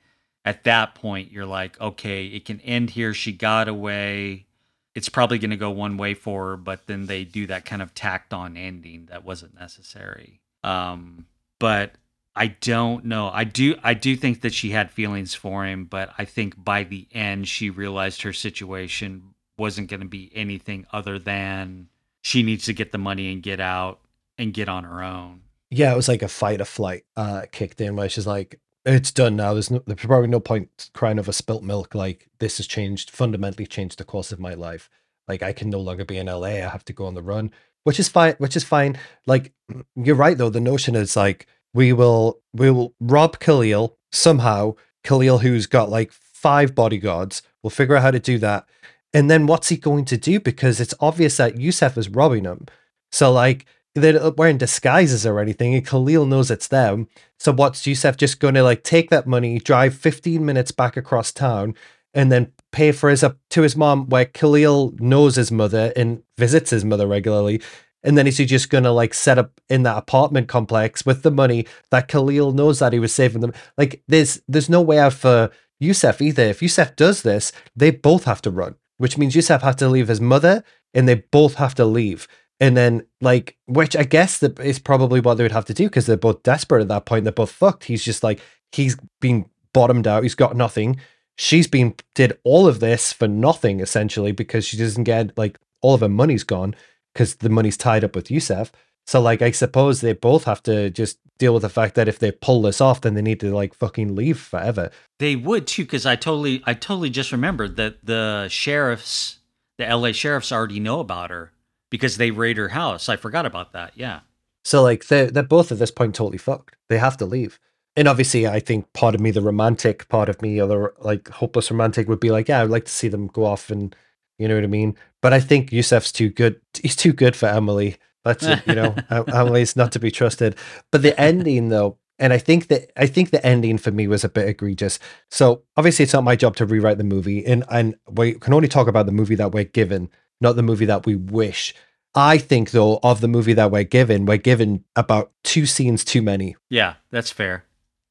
[0.46, 3.14] At that point, you're like, okay, it can end here.
[3.14, 4.48] She got away.
[4.96, 7.82] It's probably going to go one way for her, but then they do that kind
[7.82, 10.42] of tacked on ending that wasn't necessary.
[10.64, 11.28] Um,
[11.60, 11.94] but
[12.36, 13.30] I don't know.
[13.30, 16.84] I do I do think that she had feelings for him, but I think by
[16.84, 21.90] the end she realized her situation wasn't going to be anything other than
[22.22, 24.00] she needs to get the money and get out
[24.38, 25.42] and get on her own.
[25.70, 28.60] Yeah, it was like a fight or flight uh, kicked in where she's like,
[28.96, 29.54] it's done now.
[29.54, 31.94] There's no, there's probably no point crying over spilt milk.
[31.96, 34.90] Like this has changed, fundamentally changed the course of my life.
[35.28, 36.48] Like I can no longer be in LA.
[36.48, 37.52] I have to go on the run,
[37.84, 38.36] which is fine.
[38.38, 38.98] Which is fine.
[39.28, 39.54] Like
[39.96, 40.50] you're right though.
[40.50, 44.76] The notion is like we will we will rob Khalil somehow.
[45.04, 48.68] Khalil, who's got like five bodyguards, will figure out how to do that.
[49.14, 50.40] And then what's he going to do?
[50.40, 52.66] Because it's obvious that Yusef is robbing him.
[53.12, 53.66] So like
[53.96, 57.08] they're wearing disguises or anything, and Khalil knows it's them.
[57.40, 61.32] So what's Yusef just going to like take that money, drive 15 minutes back across
[61.32, 61.76] town,
[62.14, 66.24] and then pay for his up to his mom, where Khalil knows his mother and
[66.38, 67.62] visits his mother regularly,
[68.04, 71.32] and then is he just gonna like set up in that apartment complex with the
[71.32, 73.54] money that Khalil knows that he was saving them?
[73.78, 76.44] Like there's there's no way out for Yusef either.
[76.44, 80.08] If Yusef does this, they both have to run, which means Yusef has to leave
[80.08, 80.64] his mother
[80.94, 82.28] and they both have to leave.
[82.60, 85.86] And then, like, which I guess that is probably what they would have to do
[85.86, 87.24] because they're both desperate at that point.
[87.24, 87.86] They're both fucked.
[87.86, 88.42] He's just like,
[88.72, 90.24] he's been bottomed out.
[90.24, 90.98] He's got nothing.
[91.38, 95.94] She's been, did all of this for nothing essentially because she doesn't get, like, all
[95.94, 96.76] of her money's gone
[97.14, 98.72] because the money's tied up with Yusef.
[99.08, 102.20] So, like, I suppose they both have to just deal with the fact that if
[102.20, 104.92] they pull this off, then they need to like fucking leave forever.
[105.18, 109.40] They would too, because I totally, I totally just remembered that the sheriffs,
[109.78, 111.54] the LA sheriffs, already know about her
[111.90, 113.10] because they raid her house.
[113.10, 113.94] I forgot about that.
[113.96, 114.22] Yeah.
[114.64, 116.76] So, like, they're they're both at this point totally fucked.
[116.90, 117.60] They have to leave.
[117.96, 121.30] And obviously, I think part of me, the romantic part of me, or the like
[121.30, 123.96] hopeless romantic, would be like, yeah, I'd like to see them go off and,
[124.38, 124.96] you know what I mean.
[125.22, 126.62] But I think Yusef's too good.
[126.82, 130.56] He's too good for Emily that's it, you know, Emily's not to be trusted.
[130.92, 134.24] But the ending, though, and I think that I think the ending for me was
[134.24, 135.00] a bit egregious.
[135.32, 138.68] So obviously, it's not my job to rewrite the movie, and and we can only
[138.68, 140.10] talk about the movie that we're given,
[140.42, 141.74] not the movie that we wish.
[142.16, 146.22] I think though of the movie that we're given, we're given about two scenes too
[146.22, 146.56] many.
[146.70, 147.66] Yeah, that's fair.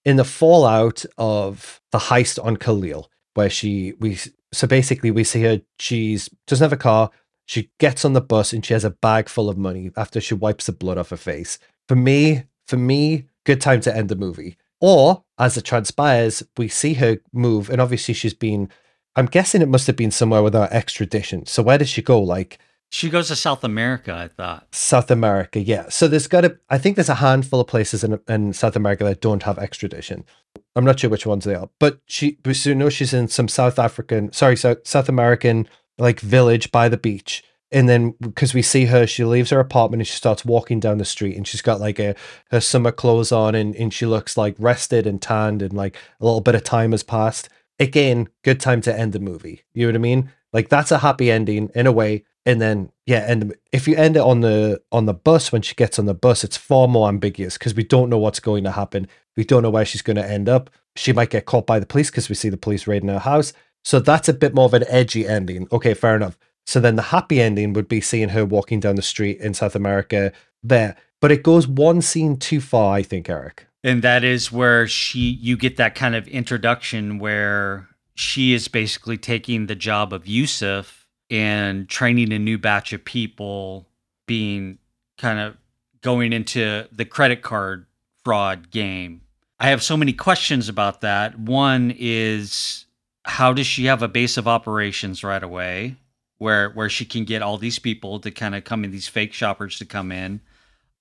[0.05, 4.19] In the fallout of the heist on Khalil, where she we
[4.53, 7.11] so basically we see her she's doesn't have a car,
[7.45, 10.35] she gets on the bus and she has a bag full of money after she
[10.35, 11.59] wipes the blood off her face.
[11.89, 14.57] For me, for me, good time to end the movie.
[14.81, 18.71] Or as it transpires, we see her move, and obviously she's been.
[19.17, 21.47] I'm guessing it must have been somewhere without extradition.
[21.47, 22.21] So where does she go?
[22.21, 22.59] Like
[22.91, 24.75] she goes to South America, I thought.
[24.75, 25.89] South America, yeah.
[25.89, 26.59] So there's got to.
[26.71, 30.25] I think there's a handful of places in in South America that don't have extradition.
[30.75, 32.39] I'm not sure which ones they are, but she.
[32.53, 36.89] So you know she's in some South African, sorry, South South American like village by
[36.89, 40.45] the beach and then because we see her she leaves her apartment and she starts
[40.45, 42.15] walking down the street and she's got like a
[42.51, 46.25] her summer clothes on and, and she looks like rested and tanned and like a
[46.25, 47.49] little bit of time has passed
[47.79, 50.99] again good time to end the movie you know what i mean like that's a
[50.99, 54.81] happy ending in a way and then yeah and if you end it on the
[54.93, 57.85] on the bus when she gets on the bus it's far more ambiguous because we
[57.85, 59.07] don't know what's going to happen
[59.37, 61.87] we don't know where she's going to end up she might get caught by the
[61.87, 63.53] police because we see the police raiding her house
[63.85, 65.69] so that's a bit more of an edgy ending.
[65.73, 66.39] Okay, fair enough.
[66.67, 69.75] So then the happy ending would be seeing her walking down the street in South
[69.75, 70.97] America there.
[71.21, 73.67] But it goes one scene too far, I think, Eric.
[73.85, 79.17] And that is where she you get that kind of introduction where she is basically
[79.17, 83.87] taking the job of Yusuf and training a new batch of people
[84.27, 84.79] being
[85.17, 85.57] kind of
[86.01, 87.87] going into the credit card
[88.25, 89.23] fraud game.
[89.61, 91.39] I have so many questions about that.
[91.39, 92.87] One is
[93.25, 95.97] how does she have a base of operations right away
[96.39, 99.33] where where she can get all these people to kind of come in these fake
[99.33, 100.41] shoppers to come in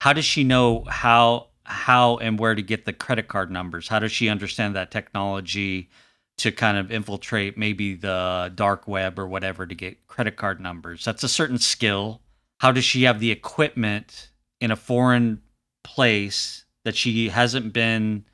[0.02, 3.88] how does she know how how and where to get the credit card numbers.
[3.88, 5.90] How does she understand that technology
[6.38, 11.04] to kind of infiltrate maybe the dark web or whatever to get credit card numbers?
[11.06, 12.22] That's a certain skill.
[12.60, 15.42] How does she have the equipment in a foreign
[15.84, 18.26] place that she hasn't been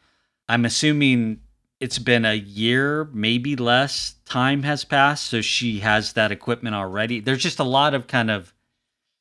[0.50, 1.40] i'm assuming
[1.84, 7.20] it's been a year, maybe less time has passed, so she has that equipment already.
[7.20, 8.54] There's just a lot of kind of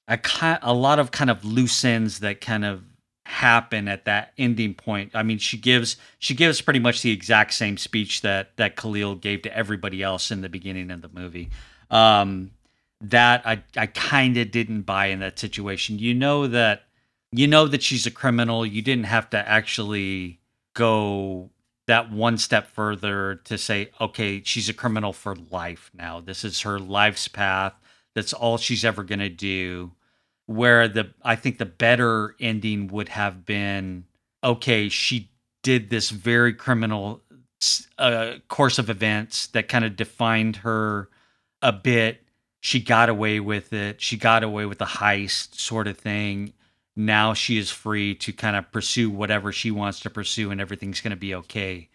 [0.06, 0.20] a,
[0.62, 2.84] a lot of kind of loose ends that kind of
[3.24, 5.12] happen at that ending point.
[5.14, 9.16] I mean, she gives she gives pretty much the exact same speech that that Khalil
[9.16, 11.50] gave to everybody else in the beginning of the movie.
[11.90, 12.52] Um,
[13.00, 15.98] that I I kind of didn't buy in that situation.
[15.98, 16.84] You know that
[17.30, 18.66] you know that she's a criminal.
[18.66, 20.40] You didn't have to actually
[20.74, 21.50] go
[21.86, 26.20] that one step further to say, okay, she's a criminal for life now.
[26.20, 27.74] This is her life's path.
[28.14, 29.92] That's all she's ever going to do.
[30.52, 34.04] Where the I think the better ending would have been,
[34.42, 35.30] okay, she
[35.62, 37.22] did this very criminal
[37.98, 41.08] uh, course of events that kind of defined her
[41.60, 42.22] a bit.
[42.60, 44.00] She got away with it.
[44.00, 46.52] She got away with the heist sort of thing
[46.96, 51.00] now she is free to kind of pursue whatever she wants to pursue and everything's
[51.00, 51.88] going to be okay.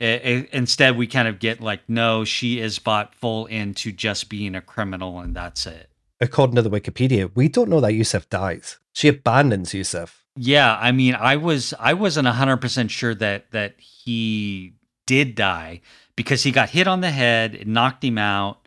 [0.00, 4.28] It, it, instead, we kind of get like, no, she is bought full into just
[4.28, 5.90] being a criminal and that's it.
[6.20, 8.78] According to the Wikipedia, we don't know that Yusuf dies.
[8.92, 10.24] She abandons Yusuf.
[10.36, 14.74] Yeah, I mean, I was I wasn't hundred percent sure that that he
[15.06, 15.80] did die
[16.16, 18.66] because he got hit on the head, it knocked him out,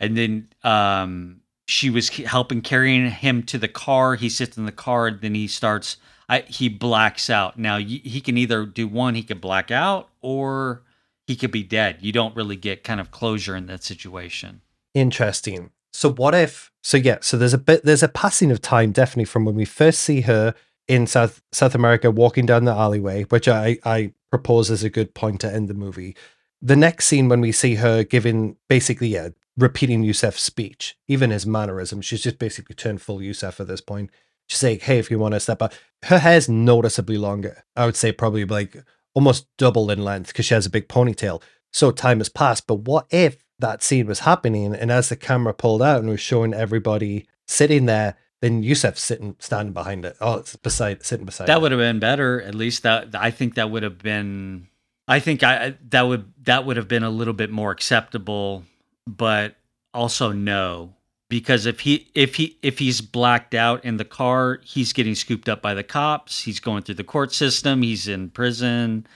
[0.00, 4.14] and then um, she was helping carrying him to the car.
[4.14, 5.96] He sits in the car, then he starts.
[6.28, 7.58] I, he blacks out.
[7.58, 10.82] Now he can either do one, he could black out, or
[11.26, 11.98] he could be dead.
[12.00, 14.62] You don't really get kind of closure in that situation.
[14.94, 15.70] Interesting.
[15.92, 16.70] So what if?
[16.82, 17.18] So yeah.
[17.20, 17.84] So there's a bit.
[17.84, 20.54] There's a passing of time, definitely, from when we first see her
[20.88, 25.14] in South South America walking down the alleyway, which I I propose as a good
[25.14, 26.16] point to end the movie.
[26.60, 29.28] the next scene when we see her giving basically yeah
[29.58, 34.10] repeating Yusef's speech, even his mannerism, she's just basically turned full Yusef at this point.
[34.48, 35.72] She's saying, "Hey, if you want to step up,"
[36.04, 37.64] her hair's noticeably longer.
[37.76, 38.76] I would say probably like
[39.14, 41.42] almost double in length because she has a big ponytail.
[41.72, 42.66] So time has passed.
[42.66, 46.20] But what if that scene was happening, and as the camera pulled out and was
[46.20, 50.16] showing everybody sitting there, then Yusef sitting standing behind it.
[50.20, 51.46] Oh, it's beside sitting beside.
[51.46, 51.62] That it.
[51.62, 52.42] would have been better.
[52.42, 54.68] At least that I think that would have been.
[55.08, 58.64] I think I that would that would have been a little bit more acceptable,
[59.06, 59.56] but
[59.94, 60.94] also no
[61.32, 65.48] because if he if he if he's blacked out in the car, he's getting scooped
[65.48, 66.42] up by the cops.
[66.42, 67.80] He's going through the court system.
[67.80, 69.06] He's in prison.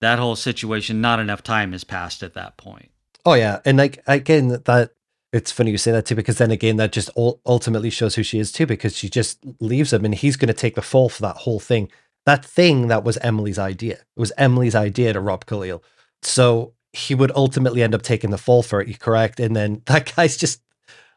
[0.00, 1.02] That whole situation.
[1.02, 2.90] Not enough time has passed at that point.
[3.24, 4.90] Oh yeah, and like again, that
[5.32, 8.38] it's funny you say that too because then again, that just ultimately shows who she
[8.38, 11.22] is too because she just leaves him and he's going to take the fall for
[11.22, 11.90] that whole thing.
[12.24, 13.94] That thing that was Emily's idea.
[13.94, 15.82] It was Emily's idea to rob Khalil.
[16.22, 18.98] So he would ultimately end up taking the fall for it.
[18.98, 19.38] correct?
[19.40, 20.62] And then that guy's just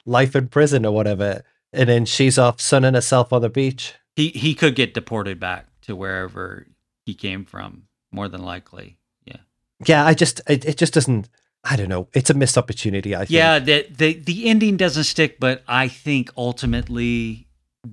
[0.06, 1.44] life in prison or whatever.
[1.73, 3.94] And then she's off sunning herself on the beach.
[4.18, 6.68] He he could get deported back to wherever
[7.06, 8.98] he came from, more than likely.
[9.23, 9.38] Yeah.
[9.86, 11.30] Yeah, I just it, it just doesn't
[11.63, 12.07] I don't know.
[12.13, 13.31] It's a missed opportunity, I think.
[13.31, 17.47] Yeah, the, the the ending doesn't stick, but I think ultimately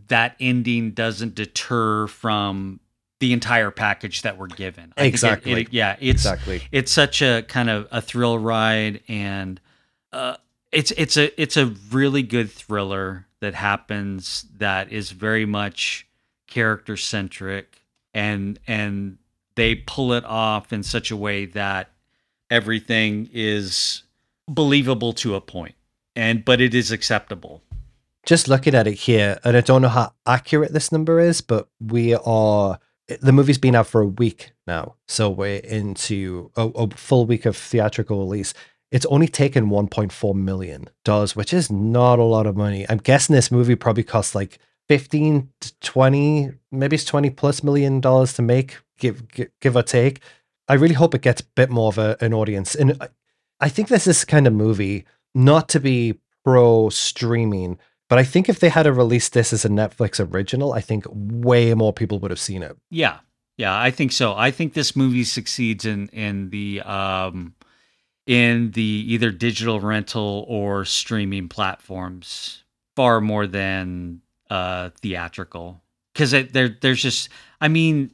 [0.08, 2.80] that ending doesn't deter from
[3.20, 4.92] the entire package that we're given.
[4.96, 5.52] I exactly.
[5.52, 6.62] It, it, yeah, it's exactly.
[6.72, 9.60] It's such a kind of a thrill ride, and
[10.12, 10.36] uh,
[10.72, 16.06] it's it's a it's a really good thriller that happens that is very much
[16.46, 17.82] character centric,
[18.14, 19.18] and and
[19.56, 21.90] they pull it off in such a way that
[22.50, 24.02] everything is
[24.48, 25.74] believable to a point,
[26.16, 27.62] and but it is acceptable
[28.28, 31.66] just looking at it here, and I don't know how accurate this number is, but
[31.80, 32.78] we are
[33.22, 37.46] the movie's been out for a week now, so we're into a, a full week
[37.46, 38.52] of theatrical release.
[38.90, 42.84] It's only taken 1.4 million dollars, which is not a lot of money.
[42.90, 44.58] I'm guessing this movie probably costs like
[44.88, 49.82] 15 to 20, maybe it's 20 plus million dollars to make, give, give, give or
[49.82, 50.20] take.
[50.68, 52.74] I really hope it gets a bit more of a, an audience.
[52.74, 53.08] And
[53.60, 55.04] I, think this is kind of movie,
[55.34, 57.78] not to be pro streaming,
[58.08, 61.04] but I think if they had to release this as a Netflix original, I think
[61.10, 62.76] way more people would have seen it.
[62.90, 63.18] Yeah.
[63.56, 64.34] Yeah, I think so.
[64.34, 67.54] I think this movie succeeds in in the um
[68.24, 72.62] in the either digital rental or streaming platforms
[72.94, 75.82] far more than uh theatrical
[76.12, 77.30] because there there's just
[77.60, 78.12] I mean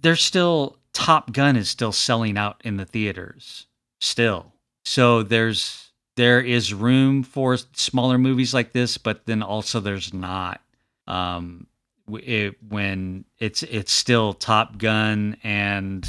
[0.00, 3.66] there's still Top Gun is still selling out in the theaters
[4.00, 4.52] still.
[4.84, 10.60] So there's there is room for smaller movies like this, but then also there's not.
[11.06, 11.66] Um,
[12.12, 16.08] it, when it's it's still Top Gun and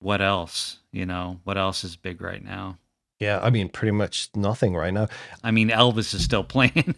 [0.00, 0.78] what else?
[0.92, 2.78] You know, what else is big right now?
[3.18, 5.08] Yeah, I mean, pretty much nothing right now.
[5.42, 6.94] I mean, Elvis is still playing,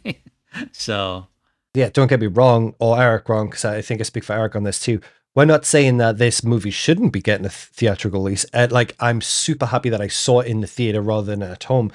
[0.72, 1.26] so
[1.74, 1.90] yeah.
[1.90, 4.64] Don't get me wrong, or Eric wrong, because I think I speak for Eric on
[4.64, 5.00] this too.
[5.38, 8.44] We're not saying that this movie shouldn't be getting a theatrical release.
[8.52, 11.62] Uh, like, I'm super happy that I saw it in the theater rather than at
[11.62, 11.92] home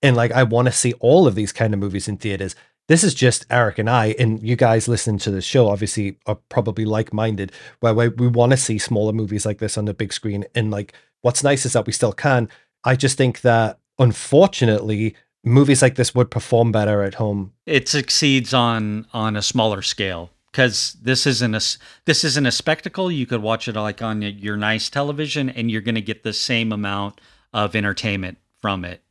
[0.00, 2.54] and like I want to see all of these kind of movies in theaters.
[2.86, 6.38] This is just Eric and I, and you guys listening to the show obviously are
[6.50, 7.50] probably like minded,
[7.80, 10.44] where we, we want to see smaller movies like this on the big screen.
[10.54, 10.92] And like,
[11.22, 12.48] what's nice is that we still can.
[12.84, 17.54] I just think that unfortunately, movies like this would perform better at home.
[17.64, 21.60] It succeeds on on a smaller scale because this isn't a
[22.04, 23.10] this isn't a spectacle.
[23.10, 26.32] You could watch it like on your nice television, and you're going to get the
[26.32, 27.20] same amount
[27.52, 29.02] of entertainment from it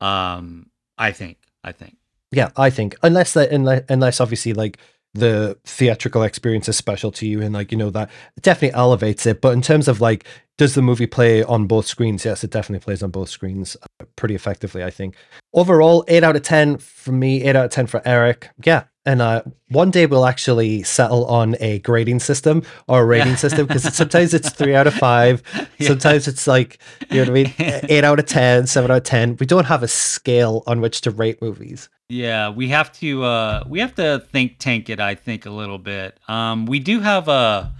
[0.00, 1.38] um, I think.
[1.62, 1.96] I think.
[2.32, 4.78] Yeah, I think unless that unless, unless obviously like
[5.14, 8.08] the theatrical experience is special to you and like you know that
[8.42, 10.24] definitely elevates it but in terms of like
[10.56, 14.04] does the movie play on both screens yes it definitely plays on both screens uh,
[14.14, 15.16] pretty effectively i think
[15.52, 19.22] overall 8 out of 10 for me 8 out of 10 for eric yeah and
[19.22, 23.36] uh, one day we'll actually settle on a grading system or a rating yeah.
[23.36, 25.42] system because sometimes it's three out of five.
[25.80, 25.88] Yeah.
[25.88, 26.78] Sometimes it's like,
[27.10, 27.54] you know what I mean?
[27.88, 29.38] Eight out of ten, seven out of 10.
[29.40, 31.88] We don't have a scale on which to rate movies.
[32.10, 35.00] Yeah, we have to uh, we have to think tank it.
[35.00, 36.18] I think a little bit.
[36.28, 37.72] Um, we do have a.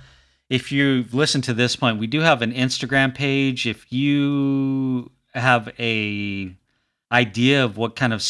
[0.48, 3.66] If you've listened to this point, we do have an Instagram page.
[3.66, 6.56] If you have a
[7.12, 8.24] idea of what kind of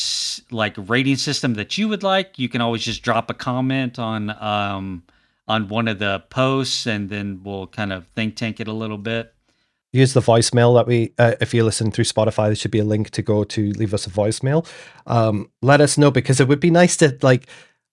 [0.51, 4.31] like rating system that you would like, you can always just drop a comment on
[4.43, 5.03] um,
[5.47, 8.99] on one of the posts, and then we'll kind of think tank it a little
[8.99, 9.35] bit.
[9.93, 12.85] Use the voicemail that we, uh, if you listen through Spotify, there should be a
[12.85, 14.65] link to go to leave us a voicemail.
[15.09, 17.47] Um, let us know because it would be nice to like.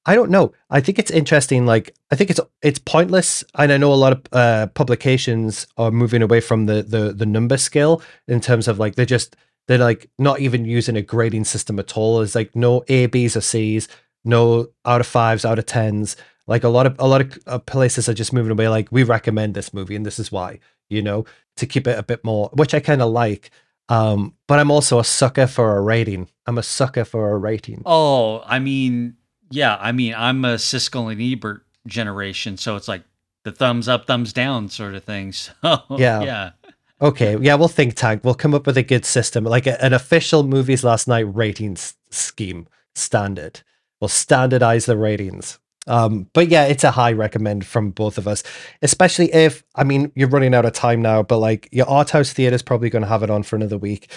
[0.06, 0.54] I don't know.
[0.70, 1.66] I think it's interesting.
[1.66, 5.92] Like, I think it's it's pointless, and I know a lot of uh, publications are
[5.92, 9.36] moving away from the the the number scale in terms of like they're just
[9.68, 12.22] they're like not even using a grading system at all.
[12.22, 13.88] It's like no A, B's or C's,
[14.24, 16.16] no out of fives, out of tens.
[16.48, 18.70] Like a lot of a lot of uh, places are just moving away.
[18.70, 20.60] Like we recommend this movie, and this is why.
[20.90, 21.26] You know,
[21.58, 23.52] to keep it a bit more, which I kind of like.
[23.90, 26.30] Um, but I'm also a sucker for a rating.
[26.46, 27.84] I'm a sucker for a rating.
[27.86, 29.16] Oh, I mean,
[29.50, 33.04] yeah, I mean, I'm a Siskel and Ebert generation, so it's like
[33.44, 35.34] the thumbs up, thumbs down sort of thing.
[35.62, 36.52] So yeah, yeah.
[37.00, 38.24] Okay, yeah, we'll think tank.
[38.24, 41.96] We'll come up with a good system, like a, an official movies last night ratings
[42.10, 43.62] scheme standard.
[44.02, 45.60] We'll standardize the ratings.
[45.86, 48.44] Um, but yeah, it's a high recommend from both of us,
[48.82, 52.34] especially if I mean you're running out of time now, but like your art house
[52.34, 54.12] theater is probably going to have it on for another week.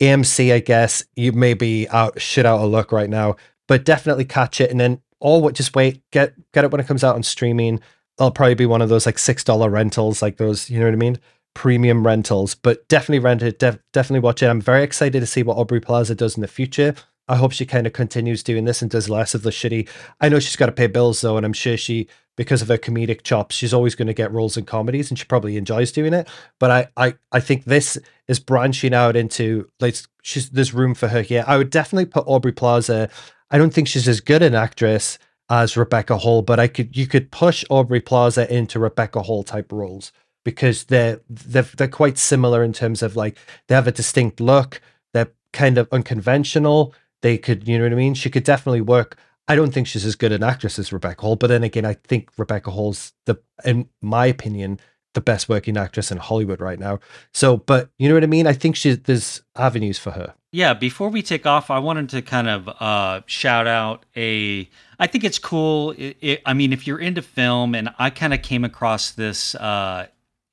[0.00, 3.36] AMC, I guess you may be out shit out of luck right now,
[3.66, 6.86] but definitely catch it and then or what just wait, get get it when it
[6.86, 7.80] comes out on streaming.
[8.18, 10.94] It'll probably be one of those like six dollar rentals, like those, you know what
[10.94, 11.18] I mean?
[11.56, 14.46] Premium rentals, but definitely rent it, def- definitely watch it.
[14.48, 16.94] I'm very excited to see what Aubrey Plaza does in the future.
[17.28, 19.88] I hope she kind of continues doing this and does less of the shitty.
[20.20, 22.76] I know she's got to pay bills though, and I'm sure she, because of her
[22.76, 26.12] comedic chops, she's always going to get roles in comedies, and she probably enjoys doing
[26.12, 26.28] it.
[26.60, 27.96] But I, I, I think this
[28.28, 31.42] is branching out into like she's there's room for her here.
[31.46, 33.08] I would definitely put Aubrey Plaza.
[33.50, 35.18] I don't think she's as good an actress
[35.48, 39.72] as Rebecca Hall, but I could you could push Aubrey Plaza into Rebecca Hall type
[39.72, 40.12] roles
[40.46, 43.36] because they're they're they're quite similar in terms of like
[43.66, 44.80] they have a distinct look.
[45.12, 48.14] They're kind of unconventional they could, you know what I mean?
[48.14, 49.16] She could definitely work.
[49.48, 51.94] I don't think she's as good an actress as Rebecca Hall, but then again, I
[51.94, 54.80] think Rebecca Hall's the, in my opinion,
[55.14, 56.98] the best working actress in Hollywood right now.
[57.32, 58.46] So, but you know what I mean?
[58.46, 60.34] I think she there's avenues for her.
[60.52, 64.68] Yeah, before we take off, I wanted to kind of uh, shout out a.
[64.98, 65.92] I think it's cool.
[65.92, 69.54] It, it, I mean, if you're into film, and I kind of came across this
[69.54, 70.06] uh,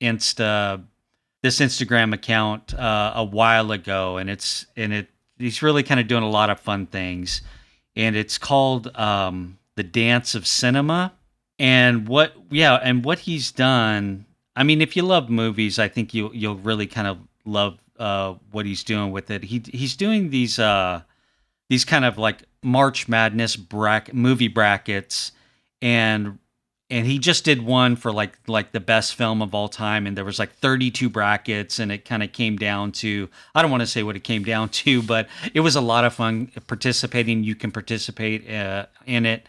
[0.04, 0.84] Insta,
[1.42, 5.08] this Instagram account uh, a while ago, and it's and it
[5.38, 7.42] he's really kind of doing a lot of fun things,
[7.96, 11.12] and it's called um, the Dance of Cinema.
[11.58, 14.26] And what, yeah, and what he's done.
[14.56, 18.34] I mean, if you love movies, I think you you'll really kind of love uh,
[18.50, 19.44] what he's doing with it.
[19.44, 21.02] He he's doing these uh,
[21.68, 25.32] these kind of like March Madness bracket movie brackets,
[25.80, 26.38] and
[26.90, 30.16] and he just did one for like like the best film of all time and
[30.16, 33.80] there was like 32 brackets and it kind of came down to i don't want
[33.80, 37.44] to say what it came down to but it was a lot of fun participating.
[37.44, 39.46] You can participate uh, in it.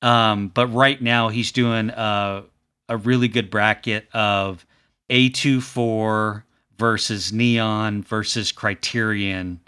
[0.00, 2.44] Um, but right now he's doing a,
[2.88, 4.66] a really good bracket of
[5.10, 6.42] a24
[6.76, 9.60] versus neon versus criterion.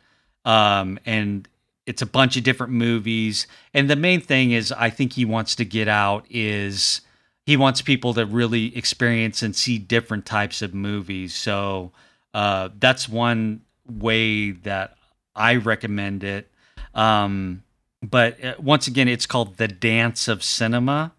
[0.44, 1.48] Um, and
[1.86, 3.46] it's a bunch of different movies.
[3.72, 7.00] And the main thing is i think he wants to get out is
[7.46, 11.34] he wants people to really experience and see different types of movies.
[11.34, 11.92] So
[12.32, 14.96] uh, that's one way that
[15.36, 16.50] i recommend it.
[16.94, 17.62] Um,
[18.02, 21.12] but uh, once again it's called the dance of cinema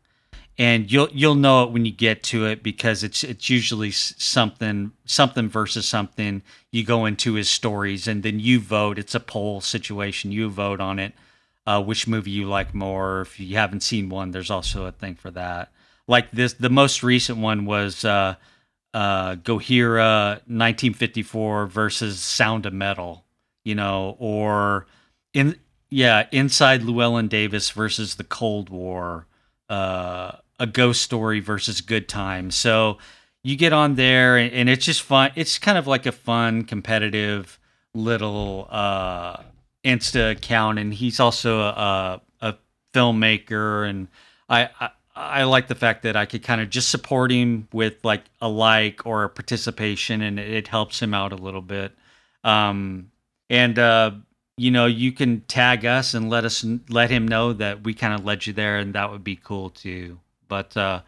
[0.58, 4.92] and you'll you'll know it when you get to it because it's it's usually something
[5.06, 6.42] something versus something.
[6.72, 8.98] You go into his stories and then you vote.
[8.98, 10.32] It's a poll situation.
[10.32, 11.14] You vote on it,
[11.68, 13.22] uh, which movie you like more.
[13.22, 15.72] If you haven't seen one, there's also a thing for that.
[16.08, 18.36] Like this, the most recent one was uh,
[18.94, 23.26] uh, Gojira 1954 versus Sound of Metal.
[23.66, 24.88] You know, or
[25.34, 25.60] in
[25.90, 29.28] yeah, Inside Llewyn Davis versus the Cold War.
[29.68, 32.52] Uh, a ghost story versus good time.
[32.52, 32.98] So
[33.44, 35.32] you get on there and, and, it's just fun.
[35.36, 37.60] It's kind of like a fun, competitive
[37.94, 39.38] little uh,
[39.84, 40.80] Insta account.
[40.80, 42.56] And he's also a, a
[42.94, 43.88] filmmaker.
[43.88, 44.08] And
[44.50, 48.04] I, I, I like the fact that I could kind of just support him with
[48.04, 51.94] like a like or a participation, and it helps him out a little bit.
[52.44, 53.12] Um,
[53.50, 54.12] and uh,
[54.58, 58.14] you know, you can tag us and let us let him know that we kind
[58.14, 60.20] of led you there, and that would be cool too.
[60.48, 61.02] But uh,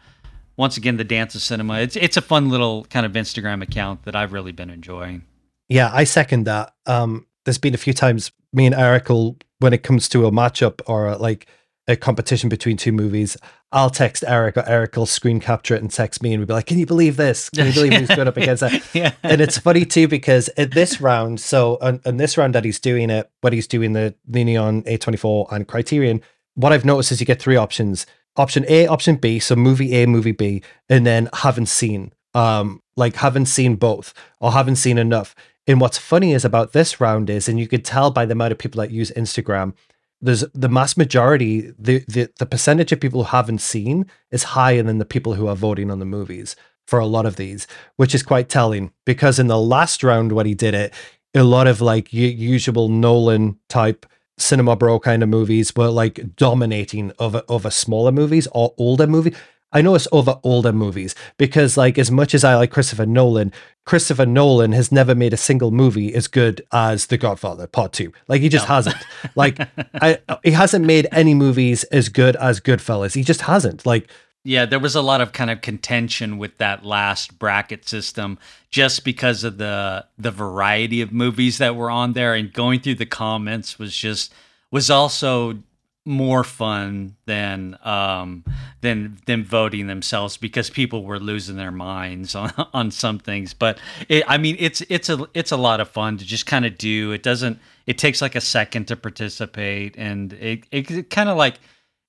[0.56, 1.80] once again, the Dance of Cinema.
[1.80, 5.22] It's it's a fun little kind of Instagram account that I've really been enjoying.
[5.68, 6.74] Yeah, I second that.
[6.86, 10.30] Um, there's been a few times me and Eric will, when it comes to a
[10.30, 11.46] matchup or like
[11.86, 13.36] a competition between two movies,
[13.72, 16.52] I'll text Eric or Eric will screen capture it and text me and we'll be
[16.52, 17.50] like, Can you believe this?
[17.50, 18.82] Can you believe who's going up against that?
[18.94, 19.12] yeah.
[19.22, 22.78] And it's funny too because at this round, so on, on, this round that he's
[22.78, 26.22] doing it, what he's doing the, the Neon A24 and Criterion,
[26.54, 28.06] what I've noticed is you get three options
[28.38, 33.16] option A, option B, so movie A, movie B, and then haven't seen, um, like
[33.16, 35.34] haven't seen both or haven't seen enough.
[35.66, 38.52] And what's funny is about this round is, and you could tell by the amount
[38.52, 39.74] of people that use Instagram,
[40.20, 44.82] there's the mass majority, the, the the percentage of people who haven't seen is higher
[44.82, 46.56] than the people who are voting on the movies
[46.86, 47.66] for a lot of these,
[47.96, 50.92] which is quite telling because in the last round when he did it,
[51.34, 54.06] a lot of like usual Nolan type
[54.38, 59.36] cinema bro kind of movies were like dominating over over smaller movies or older movies.
[59.70, 63.52] I know it's over older movies because, like, as much as I like Christopher Nolan,
[63.84, 68.12] Christopher Nolan has never made a single movie as good as The Godfather Part Two.
[68.28, 68.74] Like, he just no.
[68.74, 68.96] hasn't.
[69.34, 69.58] Like,
[69.94, 73.14] I, he hasn't made any movies as good as Goodfellas.
[73.14, 73.84] He just hasn't.
[73.84, 74.10] Like,
[74.48, 78.38] yeah, there was a lot of kind of contention with that last bracket system
[78.70, 82.94] just because of the the variety of movies that were on there and going through
[82.94, 84.32] the comments was just
[84.70, 85.58] was also
[86.06, 88.42] more fun than um,
[88.80, 93.52] than than voting themselves because people were losing their minds on on some things.
[93.52, 96.64] But it, I mean, it's it's a it's a lot of fun to just kind
[96.64, 97.12] of do.
[97.12, 97.58] It doesn't.
[97.86, 101.60] It takes like a second to participate, and it it, it kind of like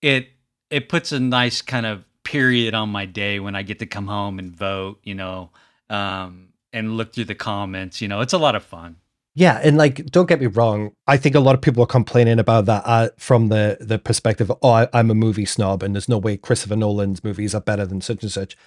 [0.02, 0.30] it
[0.70, 4.08] it puts a nice kind of period on my day when I get to come
[4.08, 5.00] home and vote.
[5.04, 5.52] You know.
[5.90, 8.02] Um, and look through the comments.
[8.02, 8.98] You know, it's a lot of fun.
[9.36, 10.92] Yeah, and like, don't get me wrong.
[11.08, 14.50] I think a lot of people are complaining about that uh, from the the perspective
[14.50, 17.62] of, oh, I, I'm a movie snob, and there's no way Christopher Nolan's movies are
[17.62, 18.58] better than such and such.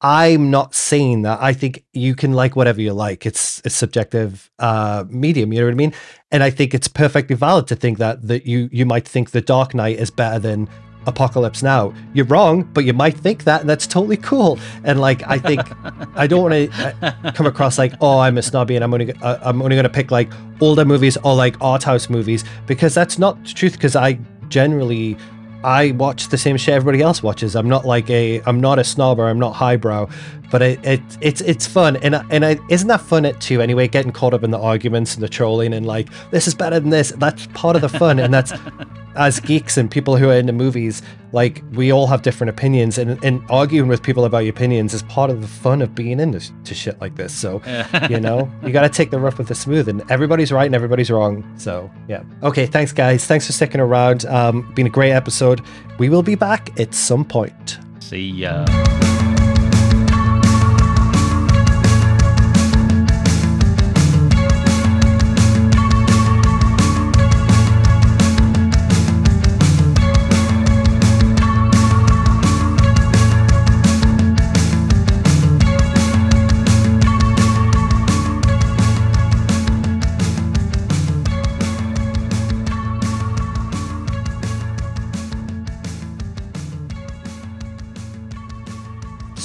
[0.00, 1.42] I'm not saying that.
[1.42, 3.26] I think you can like whatever you like.
[3.26, 5.52] It's a subjective uh, medium.
[5.52, 5.94] You know what I mean?
[6.30, 9.40] And I think it's perfectly valid to think that that you you might think The
[9.40, 10.68] Dark Knight is better than
[11.06, 11.92] Apocalypse Now.
[12.12, 14.58] You're wrong, but you might think that, and that's totally cool.
[14.84, 15.60] And like, I think
[16.14, 19.12] I don't want to uh, come across like, oh, I'm a snobby, and I'm only
[19.12, 22.94] uh, I'm only going to pick like older movies or like art house movies because
[22.94, 23.72] that's not the truth.
[23.72, 24.18] Because I
[24.48, 25.16] generally
[25.64, 27.56] I watch the same shit everybody else watches.
[27.56, 30.08] I'm not like a I'm not a snob or I'm not highbrow,
[30.50, 33.88] but it, it it's it's fun and and I, isn't that fun it too anyway?
[33.88, 36.90] Getting caught up in the arguments and the trolling and like this is better than
[36.90, 37.12] this.
[37.16, 38.52] That's part of the fun, and that's
[39.16, 43.22] as geeks and people who are into movies, like we all have different opinions, and,
[43.24, 46.40] and arguing with people about your opinions is part of the fun of being into
[46.64, 47.32] to shit like this.
[47.32, 47.62] So,
[48.10, 50.74] you know, you got to take the rough with the smooth, and everybody's right and
[50.74, 51.44] everybody's wrong.
[51.58, 52.22] So, yeah.
[52.42, 53.26] Okay, thanks, guys.
[53.26, 54.24] Thanks for sticking around.
[54.26, 55.12] Um, been a great
[55.54, 55.98] episode.
[55.98, 57.78] We will be back at some point.
[58.00, 58.64] See ya.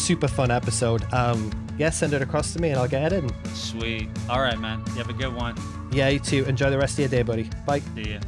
[0.10, 1.04] Super fun episode.
[1.14, 3.30] Um, yeah, send it across to me and I'll get it in.
[3.54, 4.10] Sweet.
[4.28, 4.82] All right, man.
[4.88, 5.56] You have a good one.
[5.92, 6.46] Yeah, you too.
[6.46, 7.48] Enjoy the rest of your day, buddy.
[7.68, 7.84] Bye.
[7.94, 8.20] See ya.